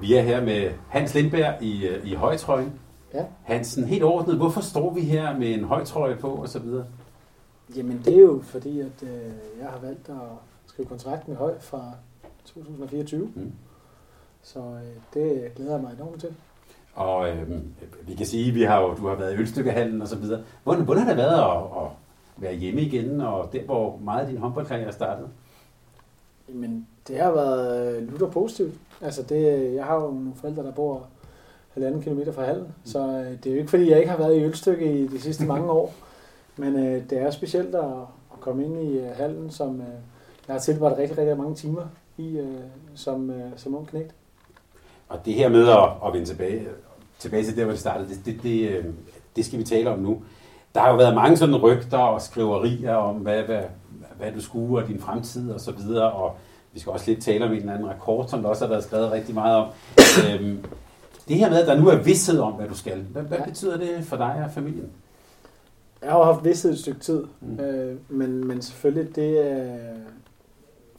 Vi 0.00 0.14
er 0.14 0.22
her 0.22 0.44
med 0.44 0.72
Hans 0.88 1.14
Lindberg 1.14 1.62
i, 1.62 1.86
øh, 1.86 2.06
i 2.06 2.14
højtrøjen. 2.14 2.72
Ja. 3.14 3.24
Hansen, 3.42 3.84
helt 3.84 4.02
ordnet, 4.02 4.36
hvorfor 4.36 4.60
står 4.60 4.94
vi 4.94 5.00
her 5.00 5.38
med 5.38 5.54
en 5.54 5.64
højtrøje 5.64 6.16
på 6.16 6.28
og 6.28 6.48
så 6.48 6.58
videre? 6.58 6.86
Jamen 7.76 8.02
det 8.04 8.14
er 8.14 8.20
jo 8.20 8.40
fordi, 8.44 8.80
at 8.80 9.02
øh, 9.02 9.32
jeg 9.60 9.68
har 9.68 9.78
valgt 9.78 10.08
at 10.08 10.14
skrive 10.66 10.88
kontrakt 10.88 11.28
med 11.28 11.36
Høj 11.36 11.58
fra 11.60 11.92
2024. 12.44 13.30
Mm. 13.34 13.52
Så 14.42 14.58
øh, 14.58 14.82
det 15.14 15.54
glæder 15.54 15.72
jeg 15.72 15.80
mig 15.80 15.92
enormt 15.92 16.20
til. 16.20 16.34
Og 16.94 17.28
øh, 17.28 17.48
vi 18.02 18.14
kan 18.14 18.26
sige, 18.26 18.52
vi 18.52 18.62
har 18.62 18.80
jo, 18.80 18.94
du 18.94 19.06
har 19.06 19.14
været 19.14 19.32
i 19.32 19.36
Ølstykkehallen 19.36 20.02
og 20.02 20.08
så 20.08 20.16
videre. 20.16 20.42
Hvordan, 20.64 20.84
hvordan 20.84 21.02
har 21.02 21.10
det 21.10 21.16
været 21.16 21.40
at, 21.40 21.82
at 21.82 21.88
være 22.36 22.54
hjemme 22.54 22.80
igen, 22.80 23.20
og 23.20 23.52
der, 23.52 23.64
hvor 23.64 23.98
meget 24.04 24.20
af 24.20 24.28
din 24.28 24.38
håndboldkarriere 24.38 24.92
startede? 24.92 25.28
Men 26.48 26.86
det 27.10 27.18
har 27.18 27.32
været 27.32 27.96
øh, 27.96 28.10
lutter 28.10 28.30
positivt. 28.30 28.74
Altså 29.00 29.22
det, 29.22 29.74
jeg 29.74 29.84
har 29.84 29.94
jo 29.94 30.00
nogle 30.00 30.32
forældre, 30.36 30.62
der 30.62 30.72
bor 30.72 31.06
halvanden 31.74 32.02
kilometer 32.02 32.32
fra 32.32 32.44
hallen, 32.44 32.74
så 32.84 32.98
øh, 32.98 33.38
det 33.44 33.46
er 33.46 33.50
jo 33.50 33.56
ikke 33.56 33.70
fordi, 33.70 33.90
jeg 33.90 33.98
ikke 33.98 34.10
har 34.10 34.18
været 34.18 34.36
i 34.36 34.44
Ølstykke 34.44 35.00
i 35.00 35.06
de 35.06 35.20
sidste 35.20 35.44
mange 35.52 35.70
år. 35.70 35.94
Men 36.56 36.76
øh, 36.76 37.10
det 37.10 37.18
er 37.18 37.30
specielt 37.30 37.74
at, 37.74 37.84
at 38.32 38.40
komme 38.40 38.64
ind 38.64 38.82
i 38.82 38.98
øh, 38.98 39.10
hallen, 39.16 39.50
som 39.50 39.80
øh, 39.80 39.86
jeg 40.48 40.54
har 40.54 40.60
tilbragt 40.60 40.98
rigtig, 40.98 41.18
rigtig 41.18 41.36
mange 41.36 41.54
timer 41.54 41.82
i 42.18 42.38
øh, 42.38 42.46
som, 42.94 43.30
øh, 43.30 43.50
som 43.56 43.74
ung 43.74 43.88
knægt. 43.88 44.14
Og 45.08 45.18
det 45.24 45.34
her 45.34 45.48
med 45.48 45.68
at, 45.68 45.88
at 46.06 46.12
vende 46.12 46.26
tilbage, 46.26 46.68
tilbage 47.18 47.44
til 47.44 47.56
der, 47.56 47.64
hvor 47.64 47.72
det 47.72 47.80
startede, 47.80 48.08
det, 48.08 48.20
det, 48.26 48.42
det, 48.42 48.68
øh, 48.68 48.84
det 49.36 49.44
skal 49.44 49.58
vi 49.58 49.64
tale 49.64 49.90
om 49.90 49.98
nu. 49.98 50.22
Der 50.74 50.80
har 50.80 50.90
jo 50.90 50.96
været 50.96 51.14
mange 51.14 51.36
sådan 51.36 51.56
rygter 51.56 51.98
og 51.98 52.22
skriverier 52.22 52.94
om, 52.94 53.16
hvad, 53.16 53.42
hvad, 53.42 53.62
hvad 54.18 54.32
du 54.32 54.40
skulle 54.40 54.82
og 54.82 54.88
din 54.88 55.00
fremtid 55.00 55.52
og 55.52 55.60
så 55.60 55.72
videre, 55.72 56.12
og 56.12 56.36
vi 56.72 56.80
skal 56.80 56.92
også 56.92 57.10
lidt 57.10 57.22
tale 57.24 57.44
om 57.44 57.52
en 57.52 57.58
eller 57.58 57.72
anden 57.74 57.88
rekord, 57.90 58.28
som 58.28 58.42
der 58.42 58.48
også 58.48 58.64
har 58.64 58.68
været 58.70 58.84
skrevet 58.84 59.10
rigtig 59.12 59.34
meget 59.34 59.56
om. 59.56 59.68
Øhm, 60.30 60.64
det 61.28 61.36
her 61.36 61.50
med, 61.50 61.58
at 61.60 61.66
der 61.66 61.80
nu 61.80 61.88
er 61.88 61.96
vidshed 61.96 62.38
om, 62.38 62.52
hvad 62.52 62.68
du 62.68 62.74
skal, 62.74 63.02
hvad, 63.02 63.22
hvad 63.22 63.38
betyder 63.46 63.76
det 63.76 64.04
for 64.04 64.16
dig 64.16 64.42
og 64.44 64.50
familien? 64.50 64.90
Jeg 66.02 66.10
har 66.10 66.18
jo 66.18 66.24
haft 66.24 66.44
vidsthed 66.44 66.72
et 66.72 66.78
stykke 66.78 67.00
tid, 67.00 67.24
Mm. 67.40 67.60
øh, 67.60 67.96
men, 68.08 68.46
men 68.46 68.62
selvfølgelig 68.62 69.16
det 69.16 69.50
er 69.52 69.78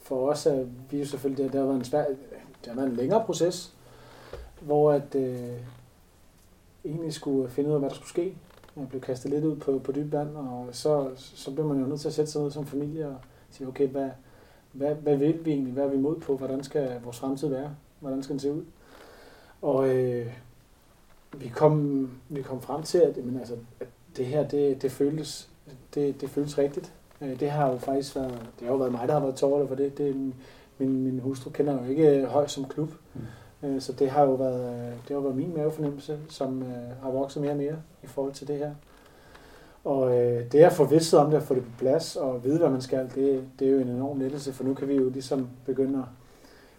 for 0.02 0.28
os, 0.30 0.46
at 0.46 0.66
vi 0.90 0.98
jo 0.98 1.06
selvfølgelig, 1.06 1.44
det, 1.44 1.52
det 1.52 1.60
har 1.60 1.66
været 1.66 1.78
en 1.78 1.84
svær, 1.84 2.04
det 2.64 2.68
har 2.68 2.74
været 2.74 2.88
en 2.88 2.96
længere 2.96 3.22
proces, 3.26 3.72
hvor 4.60 4.92
at 4.92 5.14
øh, 5.14 5.36
egentlig 6.84 7.12
skulle 7.12 7.50
finde 7.50 7.68
ud 7.70 7.74
af, 7.74 7.80
hvad 7.80 7.90
der 7.90 7.94
skulle 7.96 8.08
ske. 8.08 8.34
Jeg 8.76 8.88
blev 8.88 9.00
kastet 9.00 9.30
lidt 9.30 9.44
ud 9.44 9.56
på, 9.56 9.80
på 9.84 9.92
dybt 9.92 10.12
vand, 10.12 10.36
og 10.36 10.68
så, 10.72 11.08
så 11.16 11.50
blev 11.50 11.66
man 11.66 11.80
jo 11.80 11.86
nødt 11.86 12.00
til 12.00 12.08
at 12.08 12.14
sætte 12.14 12.30
sig 12.32 12.42
ned 12.42 12.50
som 12.50 12.66
familie 12.66 13.06
og 13.06 13.16
sige, 13.50 13.68
okay, 13.68 13.88
hvad, 13.88 14.08
hvad, 14.72 14.94
hvad 14.94 15.16
vil 15.16 15.44
vi 15.44 15.50
egentlig, 15.50 15.72
hvad 15.72 15.84
er 15.84 15.88
vi 15.88 15.96
imod 15.96 16.20
på, 16.20 16.36
hvordan 16.36 16.64
skal 16.64 17.00
vores 17.04 17.18
fremtid 17.18 17.48
være, 17.48 17.70
hvordan 18.00 18.22
skal 18.22 18.32
den 18.32 18.40
se 18.40 18.52
ud? 18.52 18.62
Og 19.62 19.88
øh, 19.88 20.26
vi, 21.36 21.48
kom, 21.48 22.10
vi 22.28 22.42
kom 22.42 22.60
frem 22.60 22.82
til, 22.82 22.98
at, 22.98 23.16
jamen, 23.16 23.38
altså, 23.38 23.54
at 23.80 23.86
det 24.16 24.26
her, 24.26 24.48
det, 24.48 24.82
det 24.82 24.92
føltes, 24.92 25.50
det, 25.94 26.20
det 26.20 26.30
føltes 26.30 26.58
rigtigt. 26.58 26.92
Øh, 27.20 27.40
Det 27.40 27.50
har 27.50 27.70
jo 27.70 27.78
faktisk 27.78 28.16
været, 28.16 28.50
det 28.58 28.66
har 28.66 28.72
jo 28.72 28.78
været 28.78 28.92
mig, 28.92 29.08
der 29.08 29.14
har 29.14 29.20
været 29.20 29.36
tårlig 29.36 29.68
for 29.68 29.74
det. 29.74 29.98
det 29.98 30.16
min, 30.78 31.02
min, 31.02 31.18
hustru 31.18 31.50
kender 31.50 31.82
jo 31.82 31.90
ikke 31.90 32.26
høj 32.26 32.46
som 32.46 32.64
klub. 32.64 32.90
Mm. 33.14 33.80
Så 33.80 33.92
det 33.92 34.10
har 34.10 34.22
jo 34.22 34.34
været, 34.34 34.74
øh, 34.74 34.92
det 35.08 35.16
har 35.16 35.20
været 35.20 35.36
min 35.36 35.54
mavefornemmelse, 35.56 36.18
som 36.28 36.62
øh, 36.62 37.02
har 37.02 37.10
vokset 37.10 37.42
mere 37.42 37.52
og 37.52 37.56
mere 37.56 37.76
i 38.02 38.06
forhold 38.06 38.32
til 38.32 38.48
det 38.48 38.58
her. 38.58 38.74
Og 39.84 40.18
øh, 40.18 40.52
det 40.52 40.58
at 40.58 40.72
få 40.72 40.84
vidsthed 40.84 41.18
om 41.18 41.30
det, 41.30 41.36
at 41.36 41.42
få 41.42 41.54
det 41.54 41.62
på 41.62 41.70
plads 41.78 42.16
og 42.16 42.44
vide, 42.44 42.58
hvad 42.58 42.70
man 42.70 42.80
skal, 42.80 43.10
det, 43.14 43.44
det 43.58 43.68
er 43.68 43.72
jo 43.72 43.78
en 43.78 43.88
enorm 43.88 44.20
lettelse, 44.20 44.52
for 44.52 44.64
nu 44.64 44.74
kan 44.74 44.88
vi 44.88 44.94
jo 44.94 45.08
ligesom 45.08 45.48
begynde 45.66 45.98
at 45.98 46.04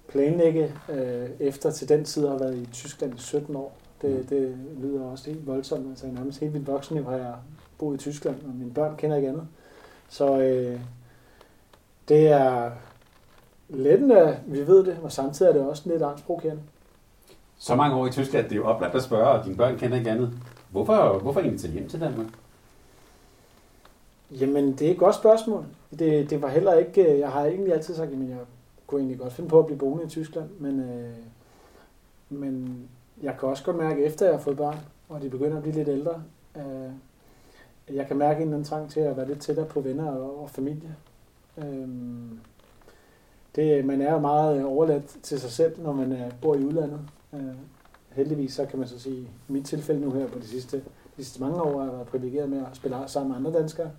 planlægge 0.08 0.74
øh, 0.90 1.30
efter 1.40 1.72
til 1.72 1.90
den 1.90 2.06
tid, 2.06 2.28
har 2.28 2.38
været 2.38 2.56
i 2.56 2.66
Tyskland 2.66 3.16
i 3.16 3.22
17 3.22 3.56
år. 3.56 3.78
Det, 4.02 4.30
det 4.30 4.58
lyder 4.82 5.04
også 5.04 5.30
helt 5.30 5.48
voldsomt. 5.48 5.90
Altså 5.90 6.08
nærmest 6.08 6.40
helt 6.40 6.54
vildt 6.54 6.68
voksen, 6.68 7.06
har 7.06 7.16
jeg 7.16 7.34
boet 7.78 7.96
i 7.96 7.98
Tyskland, 7.98 8.36
og 8.36 8.56
mine 8.56 8.74
børn 8.74 8.96
kender 8.98 9.16
ikke 9.16 9.30
andet. 9.30 9.48
Så 10.10 10.40
øh, 10.40 10.80
det 12.08 12.28
er 12.28 12.72
lettende, 13.70 14.22
at 14.22 14.38
vi 14.46 14.68
ved 14.68 14.86
det, 14.86 14.98
og 15.04 15.12
samtidig 15.12 15.50
er 15.50 15.54
det 15.54 15.62
også 15.62 15.90
lidt 15.90 16.02
angstprovokerende. 16.02 16.62
Så 17.58 17.76
mange 17.76 17.96
år 17.96 18.08
i 18.08 18.12
Tyskland, 18.12 18.44
det 18.44 18.52
er 18.52 18.56
jo 18.56 18.66
oplagt 18.66 18.96
at 18.96 19.04
spørge, 19.04 19.28
og 19.28 19.46
dine 19.46 19.56
børn 19.56 19.78
kender 19.78 19.98
ikke 19.98 20.12
andet. 20.12 20.34
Hvorfor, 20.72 21.20
hvorfor 21.20 21.40
egentlig 21.40 21.62
tage 21.62 21.74
hjem 21.74 21.88
til 21.88 22.00
Danmark? 22.00 22.28
Jamen, 24.40 24.72
det 24.72 24.88
er 24.88 24.92
et 24.92 24.98
godt 24.98 25.16
spørgsmål. 25.16 25.66
Det, 26.00 26.30
det 26.30 26.42
var 26.42 26.50
heller 26.50 26.74
ikke, 26.74 27.14
øh, 27.14 27.20
jeg 27.20 27.30
har 27.30 27.46
egentlig 27.46 27.74
altid 27.74 27.96
sagt, 27.96 28.12
at 28.12 28.30
jeg 28.30 28.38
kunne 28.88 29.00
egentlig 29.00 29.20
godt 29.20 29.34
finde 29.34 29.50
på 29.50 29.60
at 29.60 29.66
blive 29.66 29.78
boende 29.78 30.04
i 30.04 30.08
Tyskland, 30.08 30.50
men, 30.60 30.80
øh, 30.80 31.16
men 32.30 32.80
jeg 33.22 33.36
kan 33.40 33.50
også 33.50 33.64
godt 33.64 33.78
mærke, 33.78 34.04
efter 34.04 34.26
jeg 34.26 34.36
har 34.36 34.42
fået 34.42 34.58
børn, 34.58 34.78
og 35.10 35.22
de 35.22 35.30
begynder 35.30 35.58
at 35.58 35.64
blive 35.64 35.76
lidt 35.76 35.90
ældre, 35.90 36.24
øh, 36.58 36.92
jeg 37.96 38.08
kan 38.08 38.18
mærke 38.18 38.38
en 38.38 38.42
eller 38.42 38.54
anden 38.54 38.68
trang 38.70 38.90
til 38.90 39.00
at 39.00 39.18
være 39.18 39.28
lidt 39.28 39.40
tættere 39.40 39.66
på 39.66 39.82
venner 39.82 40.12
og, 40.12 40.42
og 40.42 40.50
familie. 40.50 40.96
Øh, 41.58 41.88
det, 43.56 43.86
man 43.86 44.02
er 44.02 44.14
jo 44.14 44.20
meget 44.20 44.60
øh, 44.60 44.66
overladt 44.66 45.18
til 45.24 45.40
sig 45.40 45.52
selv, 45.52 45.82
når 45.82 45.94
man 45.94 46.12
øh, 46.12 46.32
bor 46.42 46.56
i 46.56 46.66
udlandet. 46.66 47.00
Øh, 47.34 47.56
heldigvis 48.12 48.54
så 48.54 48.66
kan 48.66 48.80
man 48.80 48.88
så 48.88 49.00
sige, 49.00 49.22
i 49.50 49.52
mit 49.52 49.66
tilfælde 49.66 50.02
nu 50.02 50.12
her 50.12 50.28
på 50.28 50.40
de 50.40 50.48
sidste, 50.48 50.78
de 51.18 51.24
sidste 51.24 51.42
mange 51.42 51.62
år, 51.62 51.78
har 51.78 51.86
jeg 51.86 51.94
været 51.94 52.08
privilegeret 52.08 52.50
med 52.50 52.58
at 52.58 52.76
spille 52.76 52.98
sammen 53.08 53.30
med 53.30 53.38
andre 53.38 53.60
danskere. 53.60 53.92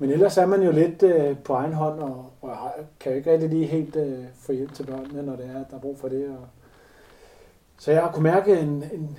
Men 0.00 0.10
ellers 0.10 0.36
er 0.38 0.46
man 0.46 0.62
jo 0.62 0.72
lidt 0.72 1.02
øh, 1.02 1.38
på 1.38 1.52
egen 1.52 1.72
hånd, 1.72 2.00
og, 2.00 2.30
og 2.42 2.56
har- 2.56 2.74
kan 3.00 3.12
jo 3.12 3.18
ikke 3.18 3.32
rigtig 3.32 3.48
lige 3.48 3.66
helt 3.66 3.96
øh, 3.96 4.24
få 4.34 4.52
hjælp 4.52 4.72
til 4.74 4.82
børnene, 4.86 5.22
når 5.22 5.36
det 5.36 5.46
er, 5.46 5.64
der 5.70 5.76
er 5.76 5.80
brug 5.80 5.98
for 5.98 6.08
det. 6.08 6.28
Og... 6.28 6.46
Så 7.78 7.92
jeg 7.92 8.02
har 8.02 8.12
kunnet 8.12 8.32
mærke 8.32 8.58
en, 8.60 8.68
en, 8.68 9.18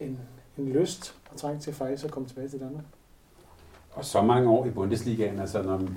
en, 0.00 0.18
en 0.58 0.68
lyst 0.68 1.14
og 1.30 1.36
trang 1.38 1.60
til 1.60 1.72
faktisk 1.74 2.04
at 2.04 2.10
komme 2.10 2.28
tilbage 2.28 2.48
til 2.48 2.60
Danmark. 2.60 2.84
Og 3.92 4.04
så 4.04 4.22
mange 4.22 4.50
år 4.50 4.66
i 4.66 4.70
Bundesligaen, 4.70 5.38
altså 5.40 5.62
når, 5.62 5.76
vi 5.76 5.88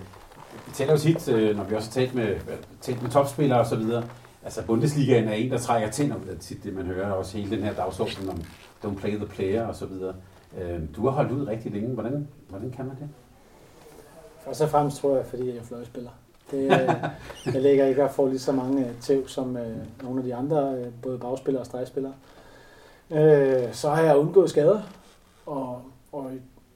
taler 0.73 0.91
jo 0.93 0.97
tit, 0.99 1.27
øh, 1.29 1.57
når 1.57 1.63
vi 1.63 1.75
også 1.75 1.89
har 1.89 1.93
talt 2.05 2.15
med, 2.15 2.35
talt 2.81 3.01
med 3.01 3.09
topspillere 3.11 3.59
og 3.59 3.65
så 3.65 3.75
videre, 3.75 4.03
altså 4.43 4.65
Bundesligaen 4.65 5.27
er 5.27 5.33
en, 5.33 5.51
der 5.51 5.57
trækker 5.57 5.89
tænder, 5.89 6.15
det 6.19 6.39
tit 6.39 6.63
det, 6.63 6.73
man 6.73 6.85
hører 6.85 7.11
også 7.11 7.37
hele 7.37 7.55
den 7.55 7.63
her 7.63 7.73
dagsorden 7.73 8.29
om 8.29 8.37
don't 8.85 8.99
play 8.99 9.15
the 9.15 9.25
player 9.25 9.67
og 9.67 9.75
så 9.75 9.85
videre. 9.85 10.15
Øh, 10.61 10.79
du 10.95 11.03
har 11.03 11.11
holdt 11.11 11.31
ud 11.31 11.47
rigtig 11.47 11.71
længe, 11.71 11.93
hvordan, 11.93 12.27
hvordan 12.49 12.71
kan 12.71 12.85
man 12.85 12.95
det? 12.95 13.09
Først 14.45 14.61
og 14.61 14.69
fremmest 14.69 14.97
tror 14.97 15.15
jeg, 15.15 15.25
fordi 15.25 15.47
jeg 15.47 15.57
er 15.57 15.63
fløjspiller. 15.63 16.09
Det, 16.51 16.63
øh, 16.63 16.89
jeg 17.53 17.61
lægger 17.61 17.85
ikke 17.85 18.03
og 18.03 18.11
får 18.11 18.27
lige 18.27 18.39
så 18.39 18.51
mange 18.51 18.87
øh, 18.87 18.99
tæv 19.01 19.27
som 19.27 19.57
øh, 19.57 19.77
nogle 20.03 20.19
af 20.19 20.23
de 20.23 20.35
andre, 20.35 20.73
øh, 20.75 20.87
både 21.01 21.19
bagspillere 21.19 21.61
og 21.61 21.65
stregspillere. 21.65 22.13
Øh, 23.11 23.73
så 23.73 23.89
har 23.89 24.01
jeg 24.01 24.17
undgået 24.17 24.49
skader, 24.49 24.81
og, 25.45 25.81
og, 26.11 26.31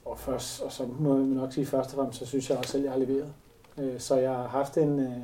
og, 0.05 0.19
først, 0.19 0.61
og 0.61 0.71
så 0.71 0.83
må 0.99 1.15
jeg 1.15 1.25
nok 1.25 1.53
sige 1.53 1.65
først 1.65 1.89
og 1.89 1.95
fremmest, 1.95 2.19
så 2.19 2.25
synes 2.25 2.49
jeg 2.49 2.57
også 2.57 2.71
selv, 2.71 2.83
jeg 2.83 2.91
har 2.91 2.99
leveret. 2.99 3.33
Øh, 3.77 3.99
så 3.99 4.15
jeg 4.15 4.31
har 4.31 4.47
haft 4.47 4.77
en, 4.77 4.99
øh, 4.99 5.17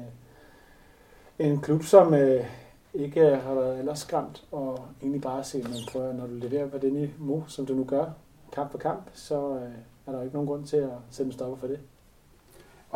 en 1.39 1.61
klub, 1.61 1.83
som 1.83 2.13
øh, 2.13 2.45
ikke 2.93 3.35
har 3.35 3.53
været 3.53 3.79
ellers 3.79 3.99
skræmt, 3.99 4.43
og 4.51 4.85
egentlig 5.01 5.21
bare 5.21 5.43
se, 5.43 5.63
man 5.63 5.79
prøver, 5.91 6.13
når 6.13 6.27
du 6.27 6.33
leverer 6.33 6.67
på 6.67 6.77
det 6.77 6.93
niveau, 6.93 7.43
som 7.47 7.65
du 7.65 7.73
nu 7.73 7.83
gør, 7.83 8.05
kamp 8.51 8.71
for 8.71 8.77
kamp, 8.77 9.09
så 9.13 9.55
øh, 9.55 9.71
er 10.07 10.11
der 10.11 10.21
ikke 10.21 10.33
nogen 10.33 10.47
grund 10.47 10.65
til 10.65 10.77
at 10.77 10.89
sætte 11.09 11.27
en 11.27 11.33
stopper 11.33 11.57
for 11.57 11.67
det. 11.67 11.79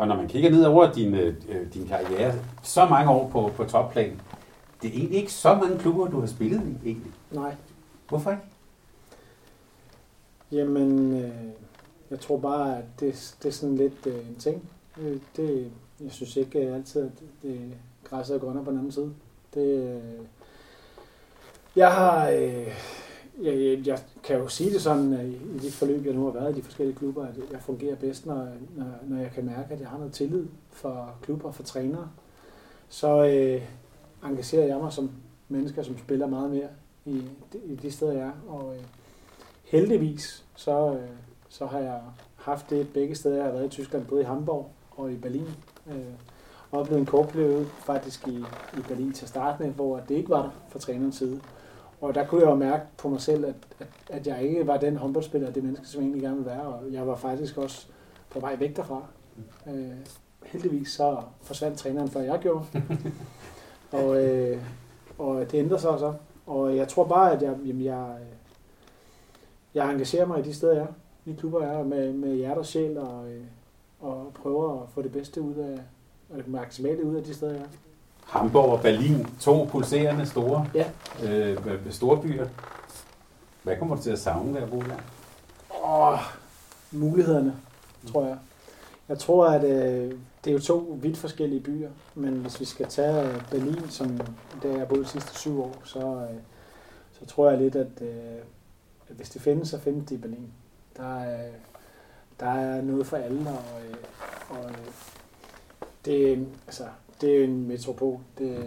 Og 0.00 0.08
når 0.08 0.16
man 0.16 0.28
kigger 0.28 0.50
ned 0.50 0.64
over 0.64 0.92
din, 0.92 1.14
øh, 1.14 1.34
din 1.74 1.86
karriere, 1.86 2.34
så 2.62 2.84
mange 2.84 3.10
år 3.10 3.28
på, 3.28 3.52
på 3.56 3.64
topplan, 3.64 4.20
det 4.82 4.88
er 4.88 4.94
egentlig 4.94 5.18
ikke 5.18 5.32
så 5.32 5.54
mange 5.54 5.78
klubber, 5.78 6.08
du 6.08 6.20
har 6.20 6.26
spillet 6.26 6.60
i, 6.60 6.88
egentlig. 6.88 7.12
Nej. 7.30 7.54
Hvorfor 8.08 8.30
ikke? 8.30 8.42
Jamen, 10.52 11.12
øh, 11.24 11.30
jeg 12.10 12.20
tror 12.20 12.38
bare, 12.38 12.78
at 12.78 12.84
det, 13.00 13.34
det 13.42 13.48
er 13.48 13.52
sådan 13.52 13.76
lidt 13.76 14.06
øh, 14.06 14.28
en 14.28 14.36
ting. 14.38 14.68
Øh, 15.00 15.16
det, 15.36 15.70
jeg 16.00 16.12
synes 16.12 16.36
ikke 16.36 16.58
øh, 16.58 16.74
altid, 16.74 17.02
at 17.02 17.12
det 17.42 17.74
græsset 18.04 18.36
er 18.36 18.40
grønnere 18.40 18.64
på 18.64 18.70
den 18.70 18.78
anden 18.78 18.92
side. 18.92 19.12
Det, 19.54 19.94
øh, 19.94 20.26
jeg 21.76 21.92
har, 21.92 22.28
øh, 22.28 22.68
jeg, 23.42 23.86
jeg, 23.86 23.98
kan 24.24 24.36
jo 24.36 24.48
sige 24.48 24.70
det 24.70 24.82
sådan 24.82 25.12
at 25.12 25.26
i, 25.26 25.32
i 25.54 25.58
de 25.58 25.70
forløb, 25.70 26.06
jeg 26.06 26.14
nu 26.14 26.24
har 26.24 26.32
været 26.32 26.56
i 26.56 26.58
de 26.58 26.62
forskellige 26.62 26.96
klubber, 26.96 27.26
at 27.26 27.34
jeg 27.52 27.60
fungerer 27.60 27.96
bedst, 27.96 28.26
når, 28.26 28.48
når, 28.76 28.86
når 29.08 29.16
jeg 29.16 29.30
kan 29.34 29.44
mærke, 29.44 29.74
at 29.74 29.80
jeg 29.80 29.88
har 29.88 29.98
noget 29.98 30.12
tillid 30.12 30.46
for 30.70 31.14
klubber 31.22 31.48
og 31.48 31.54
for 31.54 31.62
trænere. 31.62 32.10
Så 32.88 33.24
øh, 33.24 33.62
engagerer 34.28 34.66
jeg 34.66 34.78
mig 34.78 34.92
som 34.92 35.10
mennesker, 35.48 35.82
som 35.82 35.98
spiller 35.98 36.26
meget 36.26 36.50
mere 36.50 36.68
i, 37.04 37.22
i 37.64 37.74
de 37.74 37.90
steder, 37.90 38.12
jeg 38.12 38.22
er. 38.22 38.32
Og 38.48 38.74
øh, 38.74 38.82
heldigvis, 39.64 40.44
så, 40.56 40.92
øh, 40.94 41.08
så 41.48 41.66
har 41.66 41.78
jeg 41.78 42.00
haft 42.36 42.70
det 42.70 42.88
begge 42.92 43.14
steder, 43.14 43.36
jeg 43.36 43.44
har 43.44 43.52
været 43.52 43.66
i 43.66 43.68
Tyskland, 43.68 44.06
både 44.06 44.20
i 44.20 44.24
Hamburg 44.24 44.70
og 44.90 45.12
i 45.12 45.16
Berlin. 45.16 45.48
Øh, 45.86 45.96
og 46.70 46.80
oplevet 46.80 47.00
en 47.00 47.06
kort 47.06 47.28
periode 47.28 47.66
faktisk 47.66 48.28
i, 48.28 48.36
i 48.78 48.80
Berlin 48.88 49.12
til 49.12 49.24
at 49.24 49.28
starte 49.28 49.62
med, 49.62 49.72
hvor 49.72 50.00
det 50.08 50.14
ikke 50.14 50.30
var 50.30 50.42
der 50.42 50.50
fra 50.68 50.78
trænerens 50.78 51.16
side. 51.16 51.40
Og 52.00 52.14
der 52.14 52.26
kunne 52.26 52.40
jeg 52.40 52.50
jo 52.50 52.54
mærke 52.54 52.82
på 52.96 53.08
mig 53.08 53.20
selv, 53.20 53.44
at, 53.44 53.54
at, 53.80 53.88
at 54.08 54.26
jeg 54.26 54.42
ikke 54.42 54.66
var 54.66 54.76
den 54.76 54.96
håndboldspiller, 54.96 55.50
det 55.50 55.64
menneske, 55.64 55.86
som 55.86 56.00
jeg 56.00 56.04
egentlig 56.04 56.22
gerne 56.22 56.36
ville 56.36 56.50
være. 56.50 56.62
Og 56.62 56.92
jeg 56.92 57.06
var 57.06 57.16
faktisk 57.16 57.58
også 57.58 57.86
på 58.30 58.40
vej 58.40 58.56
væk 58.56 58.76
derfra. 58.76 59.02
Øh, 59.66 59.92
heldigvis 60.46 60.88
så 60.88 61.22
forsvandt 61.42 61.78
træneren, 61.78 62.08
før 62.08 62.20
jeg 62.20 62.38
gjorde. 62.38 62.64
og, 63.92 64.24
øh, 64.24 64.62
og 65.18 65.52
det 65.52 65.58
ændrede 65.58 65.80
sig 65.80 65.98
så. 65.98 66.14
Og 66.46 66.76
jeg 66.76 66.88
tror 66.88 67.04
bare, 67.04 67.32
at 67.32 67.42
jeg, 67.42 67.56
jamen 67.66 67.84
jeg, 67.84 68.16
jeg 69.74 69.92
engagerer 69.92 70.26
mig 70.26 70.38
i 70.38 70.42
de 70.42 70.54
steder, 70.54 70.72
jeg 70.72 70.82
er. 70.82 70.92
De 71.24 71.36
klubber, 71.36 71.62
jeg 71.62 71.80
er 71.80 71.84
med, 71.84 72.12
med 72.12 72.34
hjerte 72.36 72.58
og 72.58 72.66
sjæl, 72.66 72.98
og, 72.98 73.32
øh, 73.32 73.44
og 74.00 74.32
prøver 74.34 74.82
at 74.82 74.88
få 74.88 75.02
det 75.02 75.12
bedste 75.12 75.40
ud 75.40 75.54
af, 75.54 75.78
og 76.30 76.36
det 76.36 76.48
maksimale 76.48 77.04
ud 77.04 77.14
af 77.14 77.24
de 77.24 77.34
steder, 77.34 77.52
jeg 77.52 77.60
er. 77.60 77.89
Hamburg 78.30 78.72
og 78.72 78.80
Berlin, 78.80 79.26
to 79.40 79.64
pulserende 79.64 80.26
store, 80.26 80.66
Ja. 80.74 80.90
øh, 81.24 81.92
store 81.92 82.22
byer. 82.22 82.46
Hvad 83.62 83.76
kommer 83.76 83.96
du 83.96 84.02
til 84.02 84.10
at 84.10 84.18
savne 84.18 84.54
ved 84.54 84.62
at 84.62 84.70
bo 84.70 84.80
der? 84.82 84.96
Åh, 85.84 86.18
mulighederne, 86.90 87.56
tror 88.12 88.26
jeg. 88.26 88.36
Jeg 89.08 89.18
tror, 89.18 89.46
at 89.48 89.64
øh, 89.64 90.14
det 90.44 90.50
er 90.50 90.54
jo 90.54 90.60
to 90.60 90.98
vidt 91.02 91.16
forskellige 91.18 91.60
byer, 91.60 91.90
men 92.14 92.34
hvis 92.34 92.60
vi 92.60 92.64
skal 92.64 92.86
tage 92.88 93.22
øh, 93.22 93.42
Berlin, 93.50 93.88
som 93.88 94.20
der 94.62 94.76
jeg 94.78 94.88
boet 94.88 95.04
de 95.04 95.08
sidste 95.10 95.34
syv 95.38 95.60
år, 95.62 95.74
så, 95.84 95.98
øh, 95.98 96.38
så 97.20 97.26
tror 97.26 97.50
jeg 97.50 97.58
lidt, 97.58 97.76
at, 97.76 98.02
øh, 98.02 98.38
at 99.08 99.16
hvis 99.16 99.30
det 99.30 99.42
findes, 99.42 99.68
så 99.68 99.78
findes 99.80 100.08
det 100.08 100.14
i 100.14 100.18
Berlin. 100.18 100.48
Der 100.96 101.20
er, 101.20 101.48
der 102.40 102.46
er 102.50 102.82
noget 102.82 103.06
for 103.06 103.16
alle, 103.16 103.50
og, 103.50 103.80
øh, 103.88 103.94
og 104.50 104.70
øh, 104.70 104.76
det, 106.04 106.46
altså, 106.66 106.84
det 107.20 107.36
er 107.36 107.44
en 107.44 107.68
metropol. 107.68 108.20
Det 108.38 108.56
er 108.56 108.62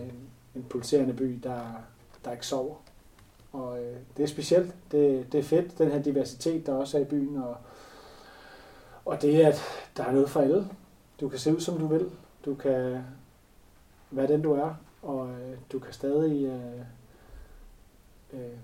en, 0.56 0.66
pulserende 0.70 1.14
by, 1.14 1.40
der, 1.44 1.62
der 2.26 2.32
ikke 2.32 2.48
sover. 2.48 2.76
Og 3.52 3.84
øh, 3.84 3.98
det 4.18 4.24
er 4.24 4.28
specielt. 4.28 4.76
Det, 4.92 5.32
det 5.32 5.40
er 5.40 5.44
fedt, 5.44 5.78
den 5.78 5.92
her 5.92 6.02
diversitet, 6.02 6.66
der 6.66 6.74
også 6.74 6.98
er 6.98 7.02
i 7.02 7.06
byen. 7.06 7.38
Og, 7.38 7.58
og 9.06 9.22
det 9.22 9.42
at 9.42 9.62
der 9.98 10.04
er 10.04 10.12
noget 10.12 10.30
for 10.30 10.42
alle. 10.42 10.68
Du 11.20 11.30
kan 11.30 11.40
se 11.40 11.56
ud, 11.56 11.60
som 11.60 11.78
du 11.78 11.88
vil. 11.88 12.10
Du 12.46 12.56
kan 12.56 13.04
være 14.12 14.28
den, 14.28 14.42
du 14.42 14.54
er. 14.54 14.76
Og 15.02 15.30
øh, 15.30 15.58
du 15.72 15.80
kan 15.80 15.94
stadig 15.94 16.46
øh, 16.46 16.80
øh, 18.34 18.58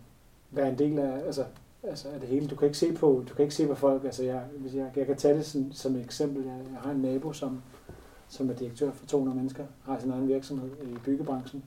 være 0.51 0.69
en 0.69 0.77
del 0.77 0.99
af, 0.99 1.25
altså, 1.25 1.45
altså 1.83 2.09
af 2.09 2.19
det 2.19 2.29
hele. 2.29 2.47
Du 2.47 2.55
kan 2.55 2.65
ikke 2.65 2.77
se 2.77 2.93
på, 2.93 3.23
du 3.29 3.33
kan 3.33 3.43
ikke 3.43 3.55
se 3.55 3.67
på 3.67 3.75
folk. 3.75 4.03
Altså 4.03 4.23
jeg, 4.23 4.43
hvis 4.57 4.75
jeg, 4.75 4.91
jeg 4.95 5.05
kan 5.05 5.17
tage 5.17 5.37
det 5.37 5.45
som, 5.45 5.71
som 5.71 5.95
et 5.95 6.03
eksempel. 6.03 6.45
Jeg, 6.45 6.61
jeg 6.71 6.79
har 6.81 6.91
en 6.91 7.01
nabo, 7.01 7.33
som, 7.33 7.61
som 8.29 8.49
er 8.49 8.53
direktør 8.53 8.91
for 8.91 9.05
200 9.05 9.37
mennesker, 9.37 9.63
har 9.85 9.99
sin 9.99 10.11
egen 10.11 10.27
virksomhed 10.27 10.69
i 10.83 10.97
byggebranchen. 11.05 11.63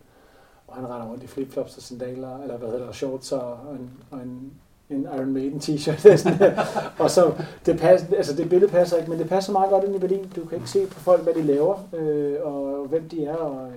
Og 0.67 0.77
han 0.77 0.87
render 0.87 1.07
rundt 1.07 1.23
i 1.23 1.27
flipflops 1.27 1.77
og 1.77 1.83
sandaler, 1.83 2.43
eller 2.43 2.57
hvad 2.57 2.69
hedder 2.69 2.87
det, 2.87 2.95
shorts 2.95 3.33
og, 3.33 3.53
og, 3.53 3.75
en, 3.75 3.91
og 4.11 4.19
en, 4.19 4.53
en 4.91 5.07
Iron 5.17 5.33
Maiden 5.33 5.59
t-shirt. 5.59 6.29
Og 7.03 7.11
så, 7.11 7.33
det, 7.67 7.79
passer, 7.79 8.17
altså 8.17 8.37
det 8.37 8.49
billede 8.49 8.71
passer 8.71 8.97
ikke, 8.97 9.11
men 9.11 9.19
det 9.19 9.29
passer 9.29 9.53
meget 9.53 9.71
godt 9.71 9.85
ind 9.85 9.95
i 9.95 9.99
Berlin. 9.99 10.33
Du 10.37 10.45
kan 10.45 10.59
ikke 10.59 10.71
se 10.71 10.87
på 10.87 11.01
folk, 11.01 11.23
hvad 11.23 11.35
de 11.35 11.43
laver, 11.43 11.89
øh, 11.93 12.37
og 12.43 12.87
hvem 12.89 13.09
de 13.09 13.25
er. 13.25 13.37
Og, 13.37 13.69
øh, 13.69 13.75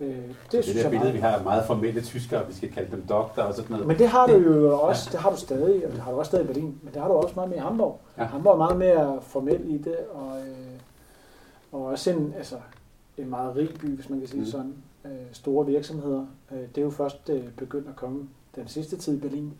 øh, 0.00 0.08
det, 0.08 0.24
Det, 0.28 0.52
det 0.52 0.64
synes 0.64 0.76
der 0.76 0.82
jeg 0.82 0.90
billede, 0.90 1.12
vi 1.12 1.18
har 1.18 1.42
meget 1.42 1.64
formelle 1.66 2.00
tyskere, 2.00 2.46
vi 2.46 2.54
skal 2.54 2.72
kalde 2.72 2.90
dem 2.90 3.02
doktor 3.08 3.42
og 3.42 3.54
sådan 3.54 3.70
noget. 3.70 3.86
Men 3.86 3.98
det 3.98 4.08
har 4.08 4.26
du 4.26 4.36
jo 4.36 4.80
også, 4.80 5.08
det 5.12 5.20
har 5.20 5.30
du 5.30 5.36
stadig, 5.36 5.86
og 5.86 5.92
det 5.92 6.00
har 6.00 6.10
du 6.12 6.18
også 6.18 6.28
stadig 6.28 6.44
i 6.44 6.46
Berlin, 6.46 6.78
men 6.82 6.94
det 6.94 7.02
har 7.02 7.08
du 7.08 7.14
også 7.14 7.32
meget 7.34 7.50
mere 7.50 7.58
i 7.58 7.62
Hamburg. 7.62 8.00
Ja. 8.16 8.22
Ja. 8.22 8.28
Hamburg 8.28 8.52
er 8.52 8.56
meget 8.56 8.78
mere 8.78 9.18
formel 9.22 9.60
i 9.64 9.78
det, 9.78 9.96
og, 10.14 10.38
øh, 10.38 10.77
og 11.72 11.84
også 11.84 12.10
en, 12.10 12.34
altså, 12.36 12.56
en 13.18 13.30
meget 13.30 13.56
rig 13.56 13.68
by, 13.80 13.86
hvis 13.86 14.10
man 14.10 14.18
kan 14.18 14.28
sige 14.28 14.40
Mm. 14.40 14.46
sådan. 14.46 14.74
Øh, 15.04 15.10
store 15.32 15.66
virksomheder. 15.66 16.26
Øh, 16.52 16.58
det 16.60 16.78
er 16.78 16.82
jo 16.82 16.90
først 16.90 17.30
øh, 17.30 17.48
begyndt 17.56 17.88
at 17.88 17.96
komme 17.96 18.28
den 18.56 18.68
sidste 18.68 18.96
tid 18.96 19.16
i 19.16 19.20
Berlin. 19.20 19.52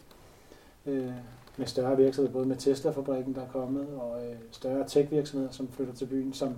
Øh, 0.86 1.10
med 1.56 1.66
større 1.66 1.96
virksomheder, 1.96 2.32
både 2.32 2.46
med 2.46 2.56
Tesla-fabrikken, 2.56 3.34
der 3.34 3.40
er 3.42 3.48
kommet, 3.52 3.86
og 4.00 4.26
øh, 4.26 4.36
større 4.50 4.88
tech-virksomheder, 4.88 5.52
som 5.52 5.68
flytter 5.68 5.94
til 5.94 6.06
byen, 6.06 6.32
som, 6.32 6.54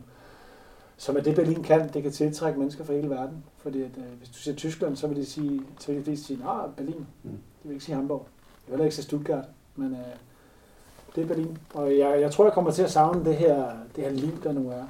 som 0.97 1.17
er 1.17 1.21
det, 1.21 1.35
Berlin 1.37 1.63
kan. 1.63 1.89
Det 1.93 2.03
kan 2.03 2.13
tiltrække 2.13 2.59
mennesker 2.59 2.85
fra 2.85 2.93
hele 2.93 3.11
verden. 3.11 3.45
Fordi 3.59 3.83
at, 3.83 3.91
øh, 3.97 4.19
hvis 4.19 4.29
du 4.29 4.35
siger 4.35 4.55
Tyskland, 4.55 4.97
så 4.97 5.07
vil 5.07 5.17
de 5.17 5.25
sige, 5.27 5.61
så 5.81 5.87
vil 5.87 5.97
de 5.99 6.05
fleste 6.05 6.27
sige, 6.27 6.45
ah, 6.45 6.71
Berlin. 6.77 7.07
Mm. 7.23 7.31
Det 7.31 7.39
vil 7.65 7.73
ikke 7.73 7.85
sige 7.85 7.95
Hamburg. 7.97 8.27
Jeg 8.69 8.79
vil 8.79 8.85
ikke 8.85 8.95
sige 8.97 9.05
Stuttgart, 9.05 9.45
men 9.77 9.93
øh, 9.93 9.99
det 11.15 11.23
er 11.23 11.27
Berlin. 11.27 11.59
Og 11.75 11.99
jeg, 11.99 12.21
jeg 12.21 12.31
tror, 12.33 12.45
jeg 12.45 12.53
kommer 12.53 12.71
til 12.71 12.83
at 12.83 12.91
savne 12.91 13.25
det 13.25 13.37
her, 13.37 13.73
det 13.97 14.05
her 14.05 14.11
liv, 14.11 14.43
der 14.43 14.53
nu 14.53 14.71
er. 14.71 14.85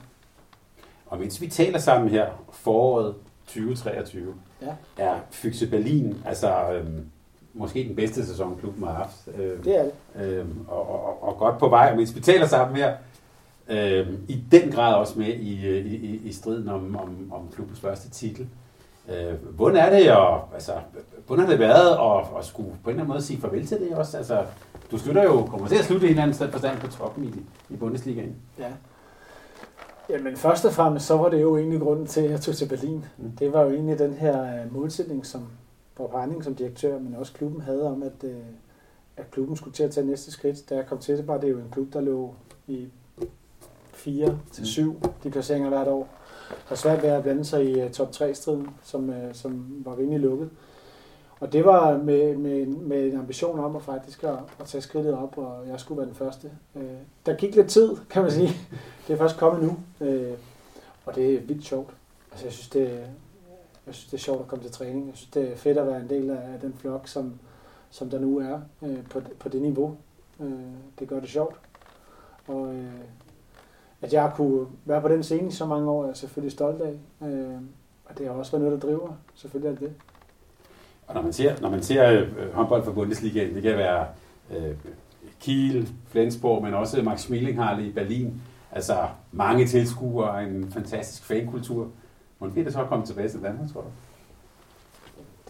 Og 1.10 1.18
mens 1.18 1.40
vi 1.40 1.46
taler 1.46 1.78
sammen 1.78 2.08
her, 2.08 2.26
foråret 2.52 3.14
2023, 3.46 4.34
Ja. 4.62 4.66
er 4.98 5.14
Fyxe 5.30 5.66
Berlin, 5.70 6.16
altså 6.26 6.70
øhm, 6.72 7.04
måske 7.54 7.84
den 7.88 7.96
bedste 7.96 8.26
sæson, 8.26 8.56
klubben 8.60 8.84
har 8.84 8.92
haft. 8.94 9.28
Øhm, 9.38 9.62
Det 9.62 9.78
er 9.78 9.82
det. 9.82 9.92
øhm, 10.26 10.64
og, 10.68 10.88
og, 10.90 11.22
og 11.28 11.36
godt 11.38 11.58
på 11.58 11.68
vej. 11.68 11.88
Og 11.90 11.96
mens 11.96 12.14
vi 12.16 12.20
taler 12.20 12.46
sammen 12.46 12.76
her, 12.76 12.94
øhm, 13.68 14.24
i 14.28 14.44
den 14.52 14.70
grad 14.72 14.94
også 14.94 15.18
med 15.18 15.26
i, 15.26 15.66
øh, 15.66 15.86
i, 15.86 15.96
i, 15.96 16.20
i 16.28 16.32
striden 16.32 16.68
om, 16.68 16.96
om, 16.96 17.32
om 17.32 17.48
klubbens 17.54 17.80
første 17.80 18.10
titel. 18.10 18.48
Øh, 19.08 19.34
hvordan 19.54 19.76
er 19.76 19.98
det, 19.98 20.12
og, 20.12 20.54
altså, 20.54 20.72
hvordan 21.26 21.44
har 21.44 21.50
det 21.50 21.60
været 21.60 21.90
at, 22.20 22.38
at 22.38 22.44
skulle 22.44 22.70
på 22.84 22.90
en 22.90 22.94
eller 22.96 23.02
anden 23.02 23.08
måde 23.08 23.22
sige 23.22 23.40
farvel 23.40 23.66
til 23.66 23.80
det 23.80 23.92
også? 23.96 24.16
Altså, 24.16 24.44
du 24.90 24.98
slutter 24.98 25.22
jo, 25.22 25.42
kommer 25.46 25.68
til 25.68 25.76
at 25.78 25.84
slutte 25.84 26.06
i 26.06 26.10
en 26.10 26.18
eller 26.18 26.22
anden 26.34 26.50
forstand 26.52 26.78
på 26.80 26.86
toppen 26.86 27.24
i, 27.24 27.32
i 27.74 27.76
Bundesligaen. 27.76 28.36
Ja. 28.58 28.64
Jamen 30.10 30.36
først 30.36 30.64
og 30.64 30.72
fremmest, 30.72 31.06
så 31.06 31.16
var 31.16 31.28
det 31.28 31.42
jo 31.42 31.56
egentlig 31.56 31.80
grunden 31.80 32.06
til, 32.06 32.20
at 32.20 32.30
jeg 32.30 32.40
tog 32.40 32.54
til 32.54 32.68
Berlin. 32.68 33.04
Mm. 33.18 33.30
Det 33.38 33.52
var 33.52 33.62
jo 33.62 33.70
egentlig 33.70 33.98
den 33.98 34.14
her 34.14 34.42
øh, 34.42 34.74
målsætning, 34.74 35.26
som 35.26 35.48
Bob 35.94 36.12
Heinning 36.12 36.44
som 36.44 36.54
direktør, 36.54 36.98
men 36.98 37.14
også 37.14 37.32
klubben 37.32 37.60
havde 37.60 37.90
om, 37.90 38.02
at, 38.02 38.24
øh, 38.24 38.36
at 39.16 39.30
klubben 39.30 39.56
skulle 39.56 39.74
til 39.74 39.82
at 39.82 39.90
tage 39.90 40.06
næste 40.06 40.30
skridt. 40.30 40.70
Da 40.70 40.74
jeg 40.74 40.86
kom 40.86 40.98
til 40.98 41.16
det, 41.16 41.28
var 41.28 41.38
det 41.38 41.50
jo 41.50 41.58
en 41.58 41.68
klub, 41.72 41.92
der 41.92 42.00
lå 42.00 42.34
i 42.66 42.88
4 43.92 44.38
til 44.52 44.66
7 44.66 45.00
de 45.24 45.30
placeringer 45.30 45.68
hvert 45.68 45.88
år. 45.88 46.08
Og 46.70 46.78
svært 46.78 47.02
ved 47.02 47.10
at 47.10 47.22
blande 47.22 47.44
sig 47.44 47.64
i 47.64 47.80
øh, 47.80 47.90
top 47.90 48.08
3-striden, 48.10 48.70
som, 48.82 49.12
som 49.32 49.82
var 49.84 49.98
rimelig 49.98 50.20
lukket. 50.20 50.50
Og 51.40 51.52
det 51.52 51.64
var 51.64 51.98
med, 51.98 52.36
med, 52.36 52.66
med 52.66 53.12
en 53.12 53.18
ambition 53.18 53.58
om 53.58 53.76
at 53.76 53.82
faktisk 53.82 54.24
at, 54.24 54.38
at 54.60 54.66
tage 54.66 54.82
skridtet 54.82 55.14
op, 55.14 55.38
og 55.38 55.68
jeg 55.68 55.80
skulle 55.80 55.98
være 55.98 56.08
den 56.08 56.14
første. 56.14 56.50
Øh, 56.76 56.82
der 57.26 57.36
gik 57.36 57.54
lidt 57.54 57.68
tid, 57.68 57.96
kan 58.10 58.22
man 58.22 58.30
sige. 58.30 58.48
Det 59.06 59.14
er 59.14 59.18
først 59.18 59.36
kommet 59.36 59.62
nu, 59.62 60.06
øh, 60.06 60.32
og 61.06 61.14
det 61.14 61.34
er 61.34 61.40
vildt 61.40 61.64
sjovt. 61.64 61.94
Altså, 62.30 62.46
jeg 62.46 62.52
synes, 62.52 62.68
det, 62.68 62.88
jeg 63.86 63.94
synes, 63.94 64.10
det 64.10 64.14
er 64.14 64.18
sjovt 64.18 64.40
at 64.40 64.48
komme 64.48 64.64
til 64.64 64.72
træning. 64.72 65.06
Jeg 65.06 65.16
synes, 65.16 65.30
det 65.30 65.52
er 65.52 65.56
fedt 65.56 65.78
at 65.78 65.86
være 65.86 66.00
en 66.00 66.10
del 66.10 66.30
af 66.30 66.60
den 66.60 66.74
flok, 66.74 67.08
som, 67.08 67.34
som 67.90 68.10
der 68.10 68.18
nu 68.18 68.38
er 68.38 68.60
øh, 68.82 69.08
på, 69.10 69.20
på 69.38 69.48
det 69.48 69.62
niveau. 69.62 69.96
Øh, 70.40 70.50
det 70.98 71.08
gør 71.08 71.20
det 71.20 71.28
sjovt. 71.28 71.56
Og 72.48 72.74
øh, 72.74 73.00
at 74.02 74.12
jeg 74.12 74.22
har 74.22 74.34
kunne 74.36 74.66
være 74.84 75.00
på 75.00 75.08
den 75.08 75.22
scene 75.22 75.48
i 75.48 75.52
så 75.52 75.66
mange 75.66 75.90
år, 75.90 76.02
er 76.02 76.06
jeg 76.06 76.16
selvfølgelig 76.16 76.52
stolt 76.52 76.82
af. 76.82 76.98
Øh, 77.26 77.60
og 78.04 78.18
det 78.18 78.26
har 78.26 78.34
også 78.34 78.52
været 78.52 78.64
noget, 78.64 78.82
der 78.82 78.88
driver. 78.88 79.08
Selvfølgelig 79.34 79.68
er 79.68 79.72
det 79.72 79.80
det. 79.80 80.09
Og 81.10 81.16
når 81.16 81.22
man 81.22 81.32
ser, 81.32 81.60
når 81.60 81.70
man 81.70 81.82
ser 81.82 82.10
øh, 82.10 82.54
håndbold 82.54 82.84
fra 82.84 82.92
Bundesligaen, 82.92 83.54
det 83.54 83.62
kan 83.62 83.76
være 83.76 84.06
øh, 84.50 84.74
Kiel, 85.40 85.88
Flensborg, 86.08 86.62
men 86.62 86.74
også 86.74 87.02
Max 87.02 87.20
Schmelinghalle 87.20 87.86
i 87.86 87.92
Berlin. 87.92 88.42
Altså 88.72 89.08
mange 89.32 89.66
tilskuere, 89.66 90.44
en 90.44 90.72
fantastisk 90.72 91.24
fankultur. 91.24 91.88
Hvordan 92.38 92.52
bliver 92.52 92.64
det 92.64 92.72
så 92.72 92.80
at 92.80 92.88
komme 92.88 93.06
tilbage 93.06 93.28
til 93.28 93.42
Danmark, 93.42 93.72
tror 93.72 93.80
du? 93.80 93.88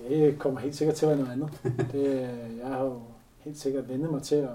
Det 0.09 0.38
kommer 0.38 0.61
helt 0.61 0.76
sikkert 0.76 0.97
til 0.97 1.07
at 1.07 1.11
være 1.11 1.19
noget 1.19 1.33
andet. 1.33 1.50
Det, 1.93 2.29
jeg 2.62 2.69
har 2.69 2.85
jo 2.85 3.00
helt 3.38 3.59
sikkert 3.59 3.88
vendet 3.88 4.11
mig 4.11 4.23
til 4.23 4.37
at 4.37 4.50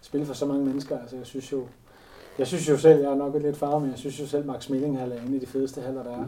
spille 0.00 0.26
for 0.26 0.34
så 0.34 0.46
mange 0.46 0.64
mennesker. 0.64 0.98
Altså, 0.98 1.16
jeg 1.16 1.26
synes 1.26 1.52
jo, 1.52 1.66
jeg 2.38 2.46
synes 2.46 2.68
jo 2.68 2.76
selv, 2.76 3.00
jeg 3.00 3.10
er 3.10 3.14
nok 3.14 3.34
lidt 3.42 3.56
farve, 3.56 3.80
men 3.80 3.90
jeg 3.90 3.98
synes 3.98 4.20
jo 4.20 4.26
selv, 4.26 4.46
Max 4.46 4.68
Milling 4.68 4.96
er 4.96 5.04
en 5.04 5.34
af 5.34 5.40
de 5.40 5.46
fedeste 5.46 5.80
haller, 5.80 6.02
der 6.02 6.10
er. 6.10 6.24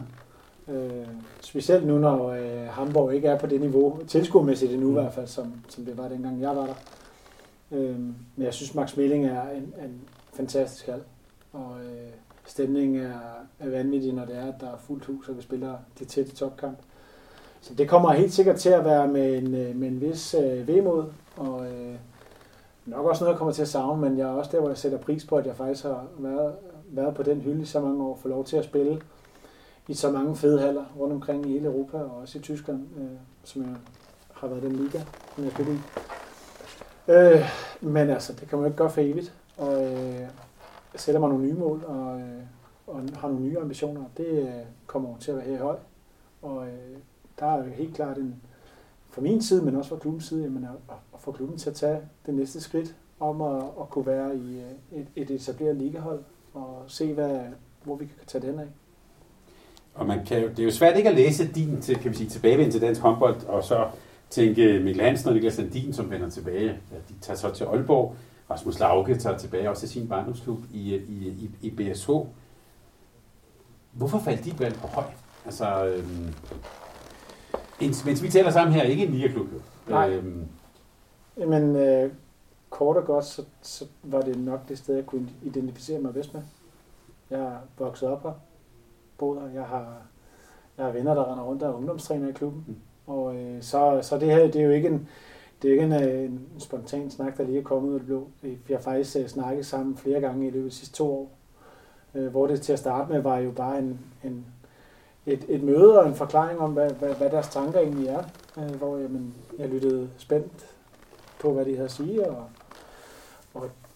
Øh, 0.69 1.07
specielt 1.41 1.87
nu, 1.87 1.97
når 1.97 2.29
øh, 2.29 2.67
Hamburg 2.69 3.13
ikke 3.13 3.27
er 3.27 3.39
på 3.39 3.47
det 3.47 3.61
niveau, 3.61 3.99
tilskuermæssigt 4.07 4.71
endnu 4.71 4.87
i 4.87 4.89
Mm. 4.89 4.93
hvert 4.93 5.13
fald, 5.13 5.27
som, 5.27 5.53
som 5.69 5.85
det 5.85 5.97
var 5.97 6.07
dengang 6.07 6.41
jeg 6.41 6.55
var 6.55 6.65
der. 6.65 6.73
Øh, 7.71 7.99
men 7.99 8.15
jeg 8.45 8.53
synes, 8.53 8.75
Max 8.75 8.97
Milling 8.97 9.25
er 9.25 9.49
en, 9.49 9.73
en 9.83 10.01
fantastisk 10.33 10.85
hal, 10.87 11.01
og 11.53 11.71
øh, 11.85 12.09
stemningen 12.45 13.01
er, 13.01 13.19
er 13.59 13.69
vanvittig, 13.69 14.13
når 14.13 14.25
det 14.25 14.35
er, 14.37 14.45
at 14.45 14.61
der 14.61 14.67
er 14.67 14.77
fuldt 14.79 15.05
hus, 15.05 15.29
og 15.29 15.37
vi 15.37 15.41
spiller 15.41 15.73
de 15.99 16.05
tætte 16.05 16.35
topkamp. 16.35 16.77
Så 17.61 17.73
det 17.73 17.89
kommer 17.89 18.11
helt 18.11 18.33
sikkert 18.33 18.55
til 18.55 18.69
at 18.69 18.85
være 18.85 19.07
med 19.07 19.37
en, 19.37 19.55
øh, 19.55 19.75
med 19.75 19.87
en 19.87 20.01
vis 20.01 20.35
øh, 20.43 20.67
vemod, 20.67 21.03
Og 21.37 21.65
øh, 21.65 21.95
nok 22.85 23.05
også 23.05 23.23
noget, 23.23 23.33
jeg 23.33 23.37
kommer 23.37 23.53
til 23.53 23.61
at 23.61 23.67
savne, 23.67 24.01
men 24.01 24.17
jeg 24.17 24.27
er 24.27 24.31
også 24.33 24.51
der, 24.53 24.59
hvor 24.59 24.69
jeg 24.69 24.77
sætter 24.77 24.97
pris 24.97 25.25
på, 25.25 25.35
at 25.35 25.45
jeg 25.45 25.55
faktisk 25.55 25.83
har 25.83 26.05
været, 26.19 26.53
været 26.89 27.15
på 27.15 27.23
den 27.23 27.41
hylde 27.41 27.61
i 27.61 27.65
så 27.65 27.79
mange 27.81 28.03
år, 28.03 28.15
for 28.21 28.29
lov 28.29 28.45
til 28.45 28.57
at 28.57 28.63
spille 28.63 29.01
i 29.87 29.93
så 29.93 30.11
mange 30.11 30.35
fede 30.35 30.61
haller 30.61 30.85
rundt 30.99 31.13
omkring 31.13 31.45
i 31.45 31.51
hele 31.51 31.65
Europa, 31.65 31.97
og 31.97 32.17
også 32.17 32.37
i 32.37 32.41
Tyskland, 32.41 32.83
øh, 32.97 33.17
som 33.43 33.61
jeg 33.61 33.75
har 34.33 34.47
været 34.47 34.63
den 34.63 34.71
liga, 34.71 34.99
som 35.35 35.43
jeg 35.43 35.51
spiller 35.51 35.73
i. 35.73 35.77
Øh, 37.11 37.45
men 37.81 38.09
altså, 38.09 38.33
det 38.33 38.47
kan 38.49 38.57
man 38.57 38.65
jo 38.65 38.65
ikke 38.65 38.77
gøre 38.77 38.89
for 38.89 39.01
evigt, 39.01 39.33
og 39.57 39.83
øh, 39.83 40.19
jeg 40.93 40.99
sætter 41.01 41.19
mig 41.19 41.29
nogle 41.29 41.45
nye 41.45 41.53
mål, 41.53 41.83
og, 41.85 42.19
øh, 42.19 42.41
og 42.87 43.01
har 43.15 43.27
nogle 43.27 43.43
nye 43.43 43.59
ambitioner. 43.59 44.03
Det 44.17 44.27
øh, 44.27 44.53
kommer 44.87 45.17
til 45.19 45.31
at 45.31 45.37
være 45.37 45.45
her 45.45 45.55
i 45.55 45.57
høj, 45.57 45.77
og 46.41 46.67
øh, 46.67 46.97
der 47.39 47.45
er 47.45 47.57
jo 47.57 47.71
helt 47.71 47.95
klart 47.95 48.17
en, 48.17 48.41
fra 49.09 49.21
min 49.21 49.41
side, 49.41 49.65
men 49.65 49.75
også 49.75 49.89
fra 49.89 49.97
klubbens 49.97 50.25
side, 50.25 50.43
jamen 50.43 50.63
at, 50.63 50.95
at 51.13 51.19
få 51.19 51.31
klubben 51.31 51.57
til 51.57 51.69
at 51.69 51.75
tage 51.75 52.01
det 52.25 52.33
næste 52.33 52.61
skridt 52.61 52.95
om 53.19 53.41
at, 53.41 53.63
at 53.81 53.89
kunne 53.89 54.05
være 54.05 54.35
i 54.35 54.59
øh, 54.59 54.99
et, 54.99 55.07
et 55.15 55.31
etableret 55.31 55.75
ligahold 55.75 56.23
og 56.53 56.83
se, 56.87 57.13
hvad, 57.13 57.39
hvor 57.83 57.95
vi 57.95 58.05
kan 58.05 58.15
tage 58.27 58.47
den 58.47 58.59
af. 58.59 58.67
Og 59.97 60.05
man 60.05 60.25
kan 60.25 60.41
det 60.49 60.59
er 60.59 60.63
jo 60.63 60.71
svært 60.71 60.97
ikke 60.97 61.09
at 61.09 61.15
læse 61.15 61.47
din 61.47 61.81
til, 61.81 61.99
kan 61.99 62.11
vi 62.11 62.15
sige, 62.15 62.29
tilbagevind 62.29 62.71
til 62.71 62.81
dansk 62.81 63.01
håndbold, 63.01 63.45
og 63.47 63.63
så 63.63 63.87
tænke 64.29 64.79
Mikkel 64.79 65.03
Hansen 65.03 65.27
og 65.27 65.33
Niklas 65.33 65.53
Sandin, 65.53 65.93
som 65.93 66.11
vender 66.11 66.29
tilbage. 66.29 66.65
Ja, 66.65 66.97
de 67.09 67.13
tager 67.21 67.37
så 67.37 67.51
til 67.51 67.63
Aalborg. 67.63 68.15
Rasmus 68.49 68.79
Lauke 68.79 69.17
tager 69.17 69.37
tilbage 69.37 69.69
også 69.69 69.79
til 69.79 69.89
sin 69.89 70.07
barndomsklub 70.07 70.59
i, 70.73 70.95
i, 70.95 71.27
i, 71.27 71.49
i 71.61 71.69
BSH. 71.69 72.09
Hvorfor 73.91 74.19
faldt 74.19 74.45
dit 74.45 74.59
valg 74.59 74.75
på 74.75 74.87
høj? 74.87 75.03
Altså, 75.45 75.85
øhm, 75.85 76.33
mens 78.05 78.23
vi 78.23 78.29
taler 78.29 78.51
sammen 78.51 78.73
her, 78.73 78.83
ikke 78.83 79.05
en 79.05 79.13
ligaklub 79.13 79.47
jo. 79.53 79.59
Nej. 79.87 80.09
Øhm, 80.09 80.47
Jamen, 81.37 81.75
øh, 81.75 82.11
kort 82.69 82.97
og 82.97 83.05
godt, 83.05 83.25
så, 83.25 83.43
så 83.61 83.85
var 84.03 84.21
det 84.21 84.39
nok 84.39 84.69
det 84.69 84.77
sted, 84.77 84.95
jeg 84.95 85.05
kunne 85.05 85.29
identificere 85.43 85.99
mig 85.99 86.13
bedst 86.13 86.33
med. 86.33 86.41
Jeg 87.29 87.39
er 87.39 87.57
vokset 87.77 88.09
op 88.09 88.23
her, 88.23 88.31
boet 89.17 89.41
her. 89.41 89.49
Jeg 89.49 89.63
har, 89.63 90.01
jeg 90.77 90.85
har 90.85 90.91
venner, 90.91 91.13
der 91.13 91.31
render 91.31 91.43
rundt 91.43 91.63
og 91.63 91.69
er 91.69 91.75
ungdomstræner 91.75 92.29
i 92.29 92.31
klubben. 92.31 92.63
Mm. 92.67 92.75
Og 93.07 93.35
øh, 93.35 93.61
så, 93.61 93.99
så 94.01 94.17
det 94.17 94.27
her, 94.27 94.39
det 94.39 94.55
er 94.55 94.65
jo 94.65 94.71
ikke 94.71 94.87
en, 94.87 95.07
det 95.61 95.67
er 95.67 95.71
ikke 95.71 95.83
en, 95.83 96.09
øh, 96.09 96.23
en 96.23 96.59
spontan 96.59 97.09
snak, 97.09 97.37
der 97.37 97.43
lige 97.43 97.59
er 97.59 97.63
kommet 97.63 97.89
ud 97.89 97.93
af 97.93 97.99
det 97.99 98.07
blå. 98.07 98.27
Vi 98.41 98.73
har 98.73 98.79
faktisk 98.79 99.17
uh, 99.19 99.25
snakket 99.25 99.65
sammen 99.65 99.97
flere 99.97 100.21
gange 100.21 100.47
i 100.47 100.49
løbet 100.49 100.65
af 100.65 100.71
de 100.71 100.75
sidste 100.75 100.95
to 100.95 101.11
år. 101.11 101.31
Uh, 102.13 102.25
hvor 102.25 102.47
det 102.47 102.61
til 102.61 102.73
at 102.73 102.79
starte 102.79 103.11
med 103.11 103.21
var 103.21 103.37
jo 103.37 103.51
bare 103.51 103.79
en, 103.79 103.99
en, 104.23 104.45
et, 105.25 105.45
et 105.49 105.63
møde 105.63 105.99
og 105.99 106.07
en 106.07 106.15
forklaring 106.15 106.59
om, 106.59 106.73
hvad, 106.73 106.91
hvad, 106.91 107.15
hvad 107.15 107.29
deres 107.29 107.47
tanker 107.47 107.79
egentlig 107.79 108.07
er. 108.07 108.23
Uh, 108.57 108.75
hvor 108.75 108.97
jamen, 108.97 109.35
jeg 109.59 109.69
lyttede 109.69 110.09
spændt 110.17 110.75
på, 111.39 111.53
hvad 111.53 111.65
de 111.65 111.71
havde 111.71 111.85
at 111.85 111.91
sige. 111.91 112.29
Og 112.29 112.43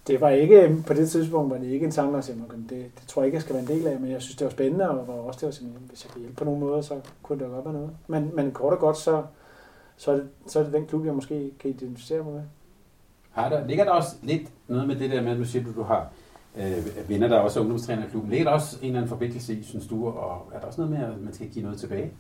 det 0.08 0.22
var 0.22 0.30
ikke, 0.30 0.84
på 0.88 0.94
det 0.94 1.10
tidspunkt 1.10 1.52
var 1.52 1.58
det 1.58 1.68
ikke 1.68 1.86
en 1.86 1.92
tanke, 1.92 2.18
at 2.18 2.26
sige, 2.26 2.44
det, 2.70 2.70
det 2.70 3.08
tror 3.08 3.22
jeg 3.22 3.28
ikke, 3.28 3.36
jeg 3.36 3.42
skal 3.42 3.56
være 3.56 3.64
en 3.64 3.70
del 3.70 3.88
af, 3.88 4.00
men 4.00 4.12
jeg 4.12 4.22
synes, 4.22 4.36
det 4.36 4.46
var 4.46 4.52
spændende, 4.52 4.90
og 4.90 5.08
var 5.08 5.14
også 5.14 5.40
det 5.40 5.46
var 5.46 5.52
sådan, 5.52 5.74
hvis 5.90 6.06
jeg 6.06 6.12
kan 6.12 6.22
hjælpe 6.22 6.36
på 6.36 6.46
nogen 6.46 6.60
måde, 6.60 6.84
så 6.84 7.00
kunne 7.24 7.40
det 7.40 7.52
godt 7.52 7.66
være 7.66 7.74
noget. 7.74 7.92
Men, 8.08 8.32
men 8.36 8.52
kort 8.52 8.74
og 8.74 8.80
godt, 8.80 8.98
så, 8.98 9.24
så, 9.98 10.12
er 10.12 10.16
det, 10.16 10.28
så 10.48 10.60
er 10.60 10.64
det 10.64 10.74
den 10.74 10.86
klub, 10.86 11.06
jeg 11.06 11.16
måske 11.16 11.52
kan 11.60 11.70
identificere 11.70 12.24
mig 12.24 12.34
med. 12.34 12.44
Har 13.32 13.50
der, 13.50 13.68
ligger 13.68 13.84
der 13.84 13.92
også 13.92 14.16
lidt 14.24 14.50
noget 14.68 14.88
med 14.88 14.96
det 14.96 15.12
der 15.12 15.22
med, 15.22 15.32
at 15.32 15.38
du 15.38 15.46
siger, 15.46 15.70
at 15.70 15.76
du 15.76 15.84
har 15.84 16.10
øh, 16.58 17.10
venner, 17.10 17.28
der 17.28 17.40
også 17.40 17.60
er 17.60 17.62
ungdomstræner 17.62 18.06
i 18.06 18.10
klubben. 18.10 18.32
Ligger 18.32 18.46
der 18.46 18.52
også 18.52 18.78
en 18.82 18.86
eller 18.86 19.00
anden 19.00 19.10
forpligtelse 19.10 19.54
i, 19.54 19.64
synes 19.64 19.88
du, 19.88 20.08
og 20.08 20.52
er 20.54 20.60
der 20.60 20.68
også 20.68 20.82
noget 20.82 21.00
med, 21.00 21.08
at 21.08 21.22
man 21.22 21.34
skal 21.34 21.50
give 21.50 21.64
noget 21.64 21.80
tilbage? 21.80 22.12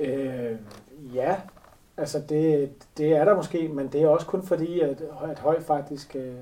Øh, 0.00 0.56
ja, 1.14 1.36
Altså 2.00 2.22
det, 2.28 2.70
det 2.98 3.12
er 3.12 3.24
der 3.24 3.36
måske, 3.36 3.68
men 3.68 3.88
det 3.88 4.02
er 4.02 4.08
også 4.08 4.26
kun 4.26 4.42
fordi, 4.42 4.80
at, 4.80 5.02
at 5.30 5.38
Høj 5.38 5.60
faktisk 5.60 6.16
øh, 6.16 6.34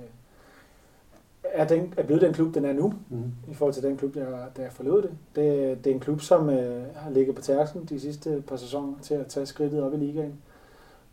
er, 1.45 1.65
den, 1.65 1.95
er 1.97 2.03
blevet 2.03 2.23
den 2.23 2.33
klub, 2.33 2.55
den 2.55 2.65
er 2.65 2.73
nu, 2.73 2.95
mm. 3.09 3.33
i 3.49 3.55
forhold 3.55 3.75
til 3.75 3.83
den 3.83 3.97
klub, 3.97 4.15
der, 4.15 4.27
der 4.57 4.71
forlod 4.71 5.03
det. 5.03 5.11
det. 5.37 5.85
Det 5.85 5.91
er 5.91 5.95
en 5.95 6.01
klub, 6.01 6.21
som 6.21 6.51
øh, 6.51 6.83
har 6.97 7.11
ligget 7.11 7.37
på 7.37 7.43
tærken 7.43 7.85
de 7.85 8.01
sidste 8.01 8.43
par 8.47 8.57
sæsoner 8.57 8.95
til 9.03 9.15
at 9.15 9.27
tage 9.27 9.47
skridtet 9.47 9.83
op 9.83 9.95
i 9.95 9.97
ligaen. 9.97 10.35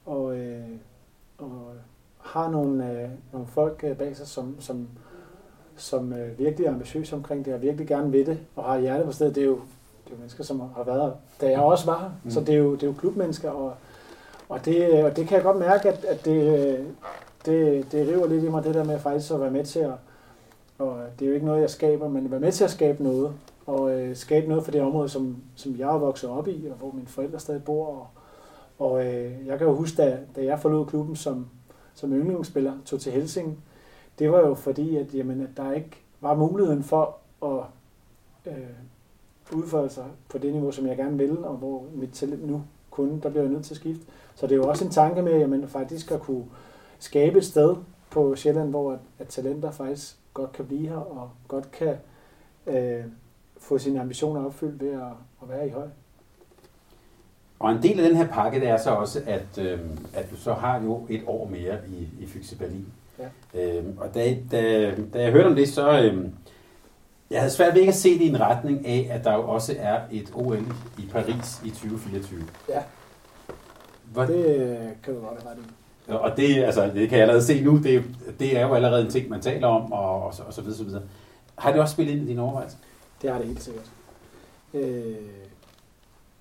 Og, 0.06 0.38
øh, 0.38 0.68
og 1.38 1.74
har 2.20 2.50
nogle, 2.50 2.92
øh, 2.92 3.10
nogle 3.32 3.48
folk 3.48 3.84
øh, 3.84 3.98
bag 3.98 4.18
sig, 4.18 4.28
som, 4.28 4.56
som, 4.60 4.88
som 5.76 6.14
øh, 6.14 6.40
virkelig 6.40 6.66
er 6.66 6.72
ambitiøse 6.72 7.16
omkring 7.16 7.46
det, 7.46 7.54
og 7.54 7.62
virkelig 7.62 7.88
gerne 7.88 8.12
vil 8.12 8.26
det, 8.26 8.40
og 8.56 8.64
har 8.64 8.80
hjertet 8.80 9.06
på 9.06 9.12
stedet. 9.12 9.36
Det 9.36 9.42
er 9.42 9.48
jo, 9.48 9.56
det 10.06 10.12
er 10.12 10.16
jo 10.16 10.18
mennesker, 10.18 10.44
som 10.44 10.60
har 10.60 10.84
været 10.84 11.14
da 11.42 11.50
jeg 11.50 11.60
også 11.60 11.86
var 11.86 12.00
her. 12.00 12.10
Mm. 12.24 12.32
Så 12.32 12.40
det 12.40 12.50
er, 12.50 12.60
jo, 12.60 12.74
det 12.74 12.84
er 12.84 12.88
jo 12.88 12.94
klubmennesker, 12.94 13.50
og 13.50 13.74
og 14.50 14.66
det, 14.66 14.94
øh, 14.94 15.06
og 15.06 15.16
det 15.16 15.28
kan 15.28 15.36
jeg 15.36 15.44
godt 15.44 15.58
mærke, 15.58 15.90
at, 15.90 16.06
at 16.06 16.26
det, 16.26 16.60
øh, 16.60 16.86
det, 17.46 17.92
det 17.92 18.08
river 18.08 18.28
lidt 18.28 18.44
i 18.44 18.50
mig, 18.50 18.64
det 18.64 18.76
der 18.76 18.84
med 18.84 19.00
faktisk 19.00 19.32
at 19.32 19.42
være 19.42 19.52
med 19.52 19.66
til 19.66 19.80
at, 19.80 19.94
og 20.80 21.00
øh, 21.00 21.06
det 21.20 21.26
er 21.26 21.30
jo 21.30 21.34
ikke 21.34 21.46
noget, 21.46 21.62
jeg 21.62 21.70
skaber, 21.70 22.08
men 22.08 22.26
at 22.26 22.32
være 22.32 22.40
med 22.40 22.52
til 22.52 22.64
at 22.64 22.72
skabe 22.72 23.04
noget, 23.04 23.34
og 23.66 24.00
øh, 24.00 24.16
skabe 24.16 24.48
noget 24.48 24.64
for 24.64 24.72
det 24.72 24.82
område, 24.82 25.10
som, 25.10 25.38
som 25.56 25.76
jeg 25.78 25.94
er 25.94 25.98
vokset 25.98 26.30
op 26.30 26.48
i, 26.48 26.68
og 26.72 26.78
hvor 26.78 26.92
mine 26.92 27.08
forældre 27.08 27.40
stadig 27.40 27.64
bor. 27.64 27.86
Og, 27.88 28.08
og 28.80 29.06
øh, 29.06 29.48
jeg 29.48 29.58
kan 29.58 29.68
jo 29.68 29.76
huske, 29.76 29.98
da, 29.98 30.18
da 30.36 30.44
jeg 30.44 30.60
forlod 30.60 30.86
klubben 30.86 31.16
som, 31.16 31.48
som 31.94 32.14
yndlingsspiller, 32.14 32.74
tog 32.86 33.00
til 33.00 33.12
Helsing, 33.12 33.60
det 34.20 34.32
var 34.32 34.40
jo 34.40 34.54
fordi, 34.54 34.98
at, 34.98 35.14
jamen, 35.14 35.42
at 35.42 35.50
der 35.58 35.72
ikke 35.72 35.92
var 36.22 36.36
muligheden 36.36 36.84
for 36.84 37.18
at 37.44 37.64
øh, 38.46 39.58
udføre 39.58 39.90
sig 39.90 40.06
på 40.30 40.38
det 40.38 40.54
niveau, 40.54 40.72
som 40.72 40.88
jeg 40.88 40.98
gerne 40.98 41.18
ville, 41.18 41.48
og 41.48 41.58
hvor 41.58 41.84
mit 41.94 42.10
talent 42.14 42.48
nu 42.48 42.64
kunne, 42.92 43.22
der 43.24 43.30
bliver 43.30 43.44
jeg 43.44 43.52
nødt 43.52 43.66
til 43.66 43.74
at 43.74 43.78
skifte. 43.78 44.06
Så 44.36 44.48
det 44.48 44.52
er 44.52 44.56
jo 44.56 44.68
også 44.68 44.86
en 44.86 44.92
tanke 44.92 45.22
med, 45.22 45.42
at 45.42 45.50
man 45.50 45.68
faktisk 45.68 46.06
skal 46.06 46.20
kunne 46.20 46.46
skabe 47.00 47.38
et 47.38 47.46
sted 47.46 47.76
på 48.10 48.36
Sjælland, 48.36 48.70
hvor 48.70 48.92
at, 48.92 49.00
at 49.20 49.28
talenter 49.28 49.72
faktisk 49.72 50.16
godt 50.34 50.52
kan 50.52 50.66
blive 50.66 50.88
her, 50.88 50.96
og 50.96 51.30
godt 51.48 51.72
kan 51.72 51.96
øh, 52.68 53.04
få 53.58 53.78
sine 53.78 54.02
ambitioner 54.02 54.46
opfyldt 54.46 54.82
ved 54.82 54.92
at, 54.92 55.02
at 55.42 55.50
være 55.50 55.68
i 55.68 55.70
høj. 55.70 55.88
Og 57.60 57.72
en 57.72 57.84
del 57.84 58.00
af 58.00 58.10
den 58.10 58.18
her 58.18 58.28
pakke, 58.28 58.60
det 58.60 58.68
er 58.68 58.78
så 58.78 58.90
også, 58.90 59.22
at, 59.26 59.58
øh, 59.58 59.80
at 60.14 60.32
du 60.32 60.36
så 60.36 60.54
har 60.54 60.82
jo 60.82 61.06
et 61.10 61.24
år 61.28 61.48
mere 61.48 61.78
i, 61.88 62.24
i 62.24 62.28
Fyxe 62.28 62.58
Berlin. 62.58 62.88
Ja. 63.20 63.78
Øh, 63.78 63.84
og 63.98 64.16
da, 64.16 64.36
da, 64.52 64.92
da 65.14 65.22
jeg 65.22 65.32
hørte 65.32 65.48
om 65.48 65.56
det, 65.56 65.70
så 65.70 66.02
øh, 66.02 66.30
jeg 67.30 67.40
havde 67.40 67.54
svært 67.54 67.74
ved 67.74 67.82
ikke 67.82 67.92
at 67.92 67.96
se 67.96 68.14
det 68.14 68.22
i 68.22 68.30
en 68.30 68.40
retning 68.40 68.88
af, 68.88 69.08
at 69.12 69.24
der 69.24 69.34
jo 69.34 69.50
også 69.50 69.76
er 69.80 70.00
et 70.12 70.32
OL 70.34 70.66
i 70.98 71.08
Paris 71.12 71.62
i 71.66 71.70
2024. 71.70 72.44
Ja. 72.70 72.84
Hvor... 74.14 74.24
Det 74.24 74.78
kan 75.04 75.14
du 75.14 75.20
godt 75.20 75.42
have 75.42 75.52
ret 75.52 75.58
i. 75.58 75.62
Og 76.08 76.38
det, 76.38 76.64
altså, 76.64 76.92
det 76.94 77.10
kan 77.10 77.18
jeg 77.18 77.22
allerede 77.22 77.44
se 77.44 77.64
nu, 77.64 77.78
det, 77.78 78.04
det 78.40 78.58
er 78.58 78.68
jo 78.68 78.74
allerede 78.74 79.06
en 79.06 79.12
ting, 79.12 79.30
man 79.30 79.42
taler 79.42 79.68
om, 79.68 79.92
og, 79.92 80.24
og, 80.24 80.34
så, 80.34 80.44
og 80.48 80.54
så 80.54 80.62
videre, 80.62 80.78
så 80.78 80.84
videre. 80.84 81.02
Har 81.56 81.72
det 81.72 81.82
også 81.82 81.94
spillet 81.94 82.14
ind 82.14 82.24
i 82.24 82.26
dine 82.26 82.42
overvejelser? 82.42 82.78
Det 83.22 83.30
har 83.30 83.38
det 83.38 83.48
helt 83.48 83.64
sikkert. 83.64 83.92
Øh, 84.74 85.16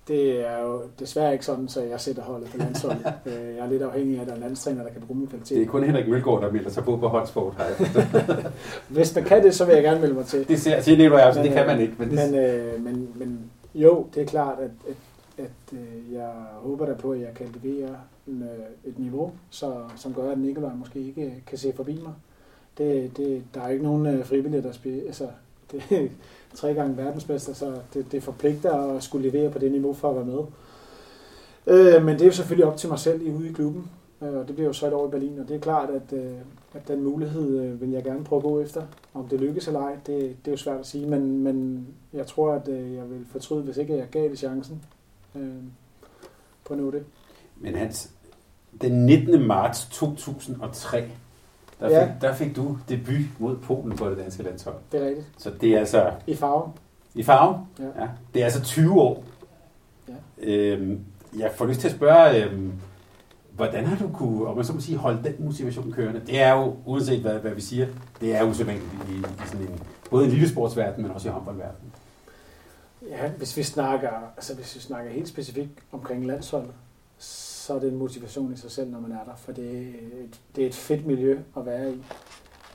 det 0.07 0.47
er 0.47 0.59
jo 0.59 0.81
desværre 0.99 1.33
ikke 1.33 1.45
sådan, 1.45 1.67
så 1.67 1.81
jeg 1.81 2.01
sætter 2.01 2.23
holdet 2.23 2.49
på 2.49 2.57
landsholdet. 2.57 3.05
Øh, 3.25 3.55
jeg 3.55 3.65
er 3.65 3.69
lidt 3.69 3.81
afhængig 3.81 4.17
af, 4.17 4.21
at 4.21 4.27
der 4.27 4.33
er 4.33 4.39
landstræner, 4.39 4.83
der 4.83 4.89
kan 4.89 5.01
bruge 5.01 5.19
min 5.19 5.27
kvalitet. 5.27 5.57
Det 5.57 5.63
er 5.63 5.67
kun 5.67 5.83
Henrik 5.83 6.07
Mølgaard, 6.07 6.41
der 6.41 6.51
melder 6.51 6.69
sig 6.69 6.83
på 6.83 6.97
på 6.97 7.07
holdsport. 7.07 7.53
Hvis 8.89 9.15
man 9.15 9.23
kan 9.23 9.43
det, 9.43 9.55
så 9.55 9.65
vil 9.65 9.73
jeg 9.73 9.83
gerne 9.83 10.01
melde 10.01 10.15
mig 10.15 10.25
til. 10.25 10.47
Det 10.47 10.61
ser, 10.61 10.81
siger 10.81 10.97
Nicolai 10.97 11.21
altså, 11.21 11.43
det 11.43 11.51
kan 11.51 11.67
man 11.67 11.79
ikke. 11.81 11.93
Men, 11.97 12.09
det... 12.09 12.31
men, 12.31 12.39
øh, 12.39 12.83
men, 12.83 13.09
men 13.15 13.51
jo, 13.75 14.07
det 14.15 14.21
er 14.21 14.25
klart, 14.25 14.59
at, 14.59 14.71
at 14.89 14.95
at 15.37 15.73
øh, 15.73 16.13
jeg 16.13 16.31
håber 16.53 16.85
da 16.85 16.93
på, 16.93 17.11
at 17.11 17.21
jeg 17.21 17.33
kan 17.35 17.47
levere 17.61 17.97
øh, 18.27 18.43
et 18.85 18.99
niveau, 18.99 19.31
så, 19.49 19.81
som 19.95 20.13
gør, 20.13 20.31
at 20.31 20.39
Nikolaj 20.39 20.73
måske 20.73 20.99
ikke 20.99 21.21
øh, 21.21 21.33
kan 21.47 21.57
se 21.57 21.73
forbi 21.75 21.99
mig. 22.03 22.13
Det, 22.77 23.17
det, 23.17 23.43
der 23.53 23.61
er 23.61 23.69
ikke 23.69 23.83
nogen 23.83 24.05
øh, 24.05 24.25
frivillige, 24.25 24.63
der 24.63 24.71
spiller. 24.71 25.03
Altså, 25.05 25.27
det 25.71 25.83
er 25.91 26.07
tre 26.53 26.73
gange 26.73 26.97
verdensmester, 26.97 27.53
så 27.53 27.73
det, 27.93 28.11
det 28.11 28.23
forpligter 28.23 28.73
at 28.73 29.03
skulle 29.03 29.29
levere 29.29 29.51
på 29.51 29.59
det 29.59 29.71
niveau 29.71 29.93
for 29.93 30.09
at 30.09 30.15
være 30.15 30.25
med. 30.25 30.43
Øh, 31.67 32.05
men 32.05 32.13
det 32.15 32.21
er 32.21 32.25
jo 32.25 32.31
selvfølgelig 32.31 32.65
op 32.65 32.77
til 32.77 32.89
mig 32.89 32.99
selv 32.99 33.27
i 33.27 33.31
ude 33.31 33.49
i 33.49 33.51
klubben, 33.51 33.91
øh, 34.21 34.33
og 34.33 34.47
det 34.47 34.55
bliver 34.55 34.67
jo 34.67 34.73
så 34.73 34.87
et 34.87 34.93
år 34.93 35.07
i 35.07 35.11
Berlin, 35.11 35.39
og 35.39 35.47
det 35.47 35.55
er 35.55 35.59
klart, 35.59 35.89
at, 35.89 36.13
øh, 36.13 36.35
at 36.73 36.87
den 36.87 37.03
mulighed 37.03 37.59
øh, 37.59 37.81
vil 37.81 37.89
jeg 37.89 38.03
gerne 38.03 38.23
prøve 38.23 38.39
at 38.39 38.43
gå 38.43 38.59
efter. 38.59 38.83
Om 39.13 39.27
det 39.27 39.39
lykkes 39.39 39.67
eller 39.67 39.79
ej, 39.79 39.95
det, 40.07 40.17
det 40.17 40.47
er 40.47 40.51
jo 40.51 40.57
svært 40.57 40.79
at 40.79 40.85
sige, 40.85 41.07
men, 41.07 41.43
men 41.43 41.87
jeg 42.13 42.27
tror, 42.27 42.51
at 42.53 42.67
øh, 42.67 42.93
jeg 42.93 43.09
vil 43.09 43.25
fortryde, 43.31 43.63
hvis 43.63 43.77
ikke 43.77 43.97
jeg 43.97 44.07
gav 44.11 44.29
det 44.29 44.39
chancen 44.39 44.81
øh, 45.35 45.63
på 46.65 46.75
det. 46.75 47.03
Men 47.57 47.75
Hans, 47.75 48.11
den 48.81 49.05
19. 49.05 49.47
marts 49.47 49.85
2003, 49.91 51.09
der, 51.79 51.89
ja. 51.89 52.05
fik, 52.05 52.21
der 52.21 52.33
fik 52.33 52.55
du 52.55 52.77
debut 52.89 53.39
mod 53.39 53.57
Polen 53.57 53.97
på 53.97 54.09
det 54.09 54.17
danske 54.17 54.43
landshold. 54.43 54.75
Det 54.91 55.01
er 55.01 55.07
rigtigt. 55.07 55.27
Så 55.37 55.51
det 55.61 55.69
er 55.69 55.79
altså... 55.79 56.11
I 56.27 56.35
farve. 56.35 56.71
I 57.15 57.23
farve? 57.23 57.67
Ja. 57.79 58.01
ja. 58.01 58.09
Det 58.33 58.39
er 58.41 58.45
altså 58.45 58.63
20 58.63 59.01
år. 59.01 59.23
Ja. 60.07 60.13
Øhm, 60.37 60.99
jeg 61.37 61.51
får 61.55 61.65
lyst 61.65 61.79
til 61.79 61.87
at 61.87 61.95
spørge, 61.95 62.43
øhm, 62.43 62.73
hvordan 63.55 63.85
har 63.85 63.97
du 63.97 64.13
kunne, 64.13 64.47
om 64.47 64.55
man 64.55 64.65
så 64.65 64.73
må 64.73 64.79
sige, 64.79 64.97
holde 64.97 65.23
den 65.23 65.35
motivation 65.39 65.91
kørende? 65.91 66.21
Det 66.27 66.41
er 66.41 66.53
jo, 66.53 66.75
uanset 66.85 67.21
hvad, 67.21 67.39
hvad 67.39 67.51
vi 67.51 67.61
siger, 67.61 67.87
det 68.21 68.35
er 68.35 68.43
usædvanligt 68.43 68.91
i, 69.09 69.17
i 69.17 69.47
sådan 69.47 69.67
en, 69.67 69.79
både 70.09 70.25
en 70.25 70.31
lille 70.31 70.49
sportsverden, 70.49 71.01
men 71.03 71.11
også 71.11 71.29
i 71.29 71.31
håndboldverdenen. 71.31 71.91
Ja, 73.01 73.29
hvis 73.29 73.57
vi 73.57 73.63
snakker, 73.63 74.11
altså 74.35 74.55
hvis 74.55 74.75
vi 74.75 74.79
snakker 74.79 75.11
helt 75.11 75.27
specifikt 75.27 75.71
omkring 75.91 76.25
landsholdet, 76.25 76.73
så 77.17 77.73
er 77.73 77.79
det 77.79 77.91
en 77.91 77.97
motivation 77.97 78.53
i 78.53 78.57
sig 78.57 78.71
selv, 78.71 78.91
når 78.91 78.99
man 78.99 79.11
er 79.11 79.23
der, 79.23 79.35
for 79.35 79.51
det 79.51 79.87
er 79.87 80.23
et, 80.23 80.41
det 80.55 80.63
er 80.63 80.67
et 80.67 80.75
fedt 80.75 81.05
miljø 81.05 81.39
at 81.57 81.65
være 81.65 81.91
i. 81.93 82.03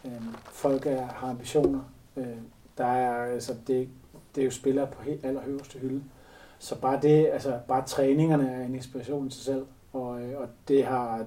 Øhm, 0.05 0.35
folk 0.53 0.87
er, 0.87 1.07
har 1.07 1.29
ambitioner. 1.29 1.81
Øh, 2.17 2.37
der 2.79 2.87
er, 2.87 3.33
altså, 3.33 3.55
det, 3.67 3.89
det 4.35 4.41
er 4.41 4.45
jo 4.45 4.51
spillere 4.51 4.87
på 4.87 5.03
helt 5.03 5.25
allerhøjeste 5.25 5.79
hylde. 5.79 6.03
Så 6.59 6.81
bare 6.81 7.01
det, 7.03 7.29
altså 7.33 7.59
bare 7.69 7.87
træningerne 7.87 8.51
er 8.51 8.65
en 8.65 8.75
inspiration 8.75 9.27
i 9.27 9.31
sig 9.31 9.45
selv, 9.45 9.67
og, 9.93 10.23
øh, 10.23 10.41
og 10.41 10.49
det 10.69 10.85
har, 10.85 11.25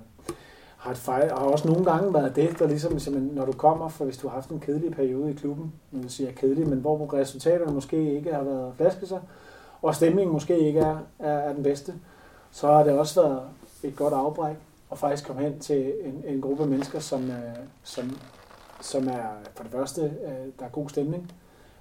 har, 0.84 0.92
et 0.92 0.98
fejl, 0.98 1.30
har 1.30 1.38
også 1.38 1.68
nogle 1.68 1.86
gange 1.86 2.14
været 2.14 2.36
det, 2.36 2.60
der 2.60 2.68
ligesom, 2.68 3.00
simpelthen, 3.00 3.36
når 3.36 3.46
du 3.46 3.52
kommer, 3.52 3.90
for 3.90 4.06
hvis 4.06 4.18
du 4.18 4.28
har 4.28 4.36
haft 4.36 4.50
en 4.50 4.60
kedelig 4.60 4.92
periode 4.92 5.32
i 5.32 5.34
klubben, 5.34 5.74
nu 5.92 6.00
vil 6.00 6.10
sige 6.10 6.32
kedelig, 6.32 6.70
men 6.70 6.80
hvor 6.80 7.14
resultaterne 7.14 7.74
måske 7.74 8.16
ikke 8.16 8.34
har 8.34 8.44
været 8.44 8.74
flasket 8.76 9.22
og 9.82 9.96
stemningen 9.96 10.34
måske 10.34 10.60
ikke 10.60 10.80
er, 10.80 10.98
er, 11.20 11.32
er 11.32 11.54
den 11.54 11.64
bedste, 11.64 11.94
så 12.52 12.68
har 12.68 12.84
det 12.84 12.94
også 12.94 13.22
været 13.22 13.42
et 13.84 13.96
godt 13.96 14.14
afbræk 14.14 14.56
og 14.90 14.98
faktisk 14.98 15.28
komme 15.28 15.42
hen 15.42 15.60
til 15.60 15.94
en, 16.04 16.24
en 16.28 16.42
gruppe 16.42 16.66
mennesker, 16.66 17.00
som, 17.00 17.30
øh, 17.30 17.56
som, 17.84 18.18
som 18.82 19.08
er 19.08 19.24
for 19.56 19.64
det 19.64 19.72
første, 19.72 20.02
øh, 20.02 20.52
der 20.60 20.66
er 20.66 20.70
god 20.70 20.90
stemning, 20.90 21.32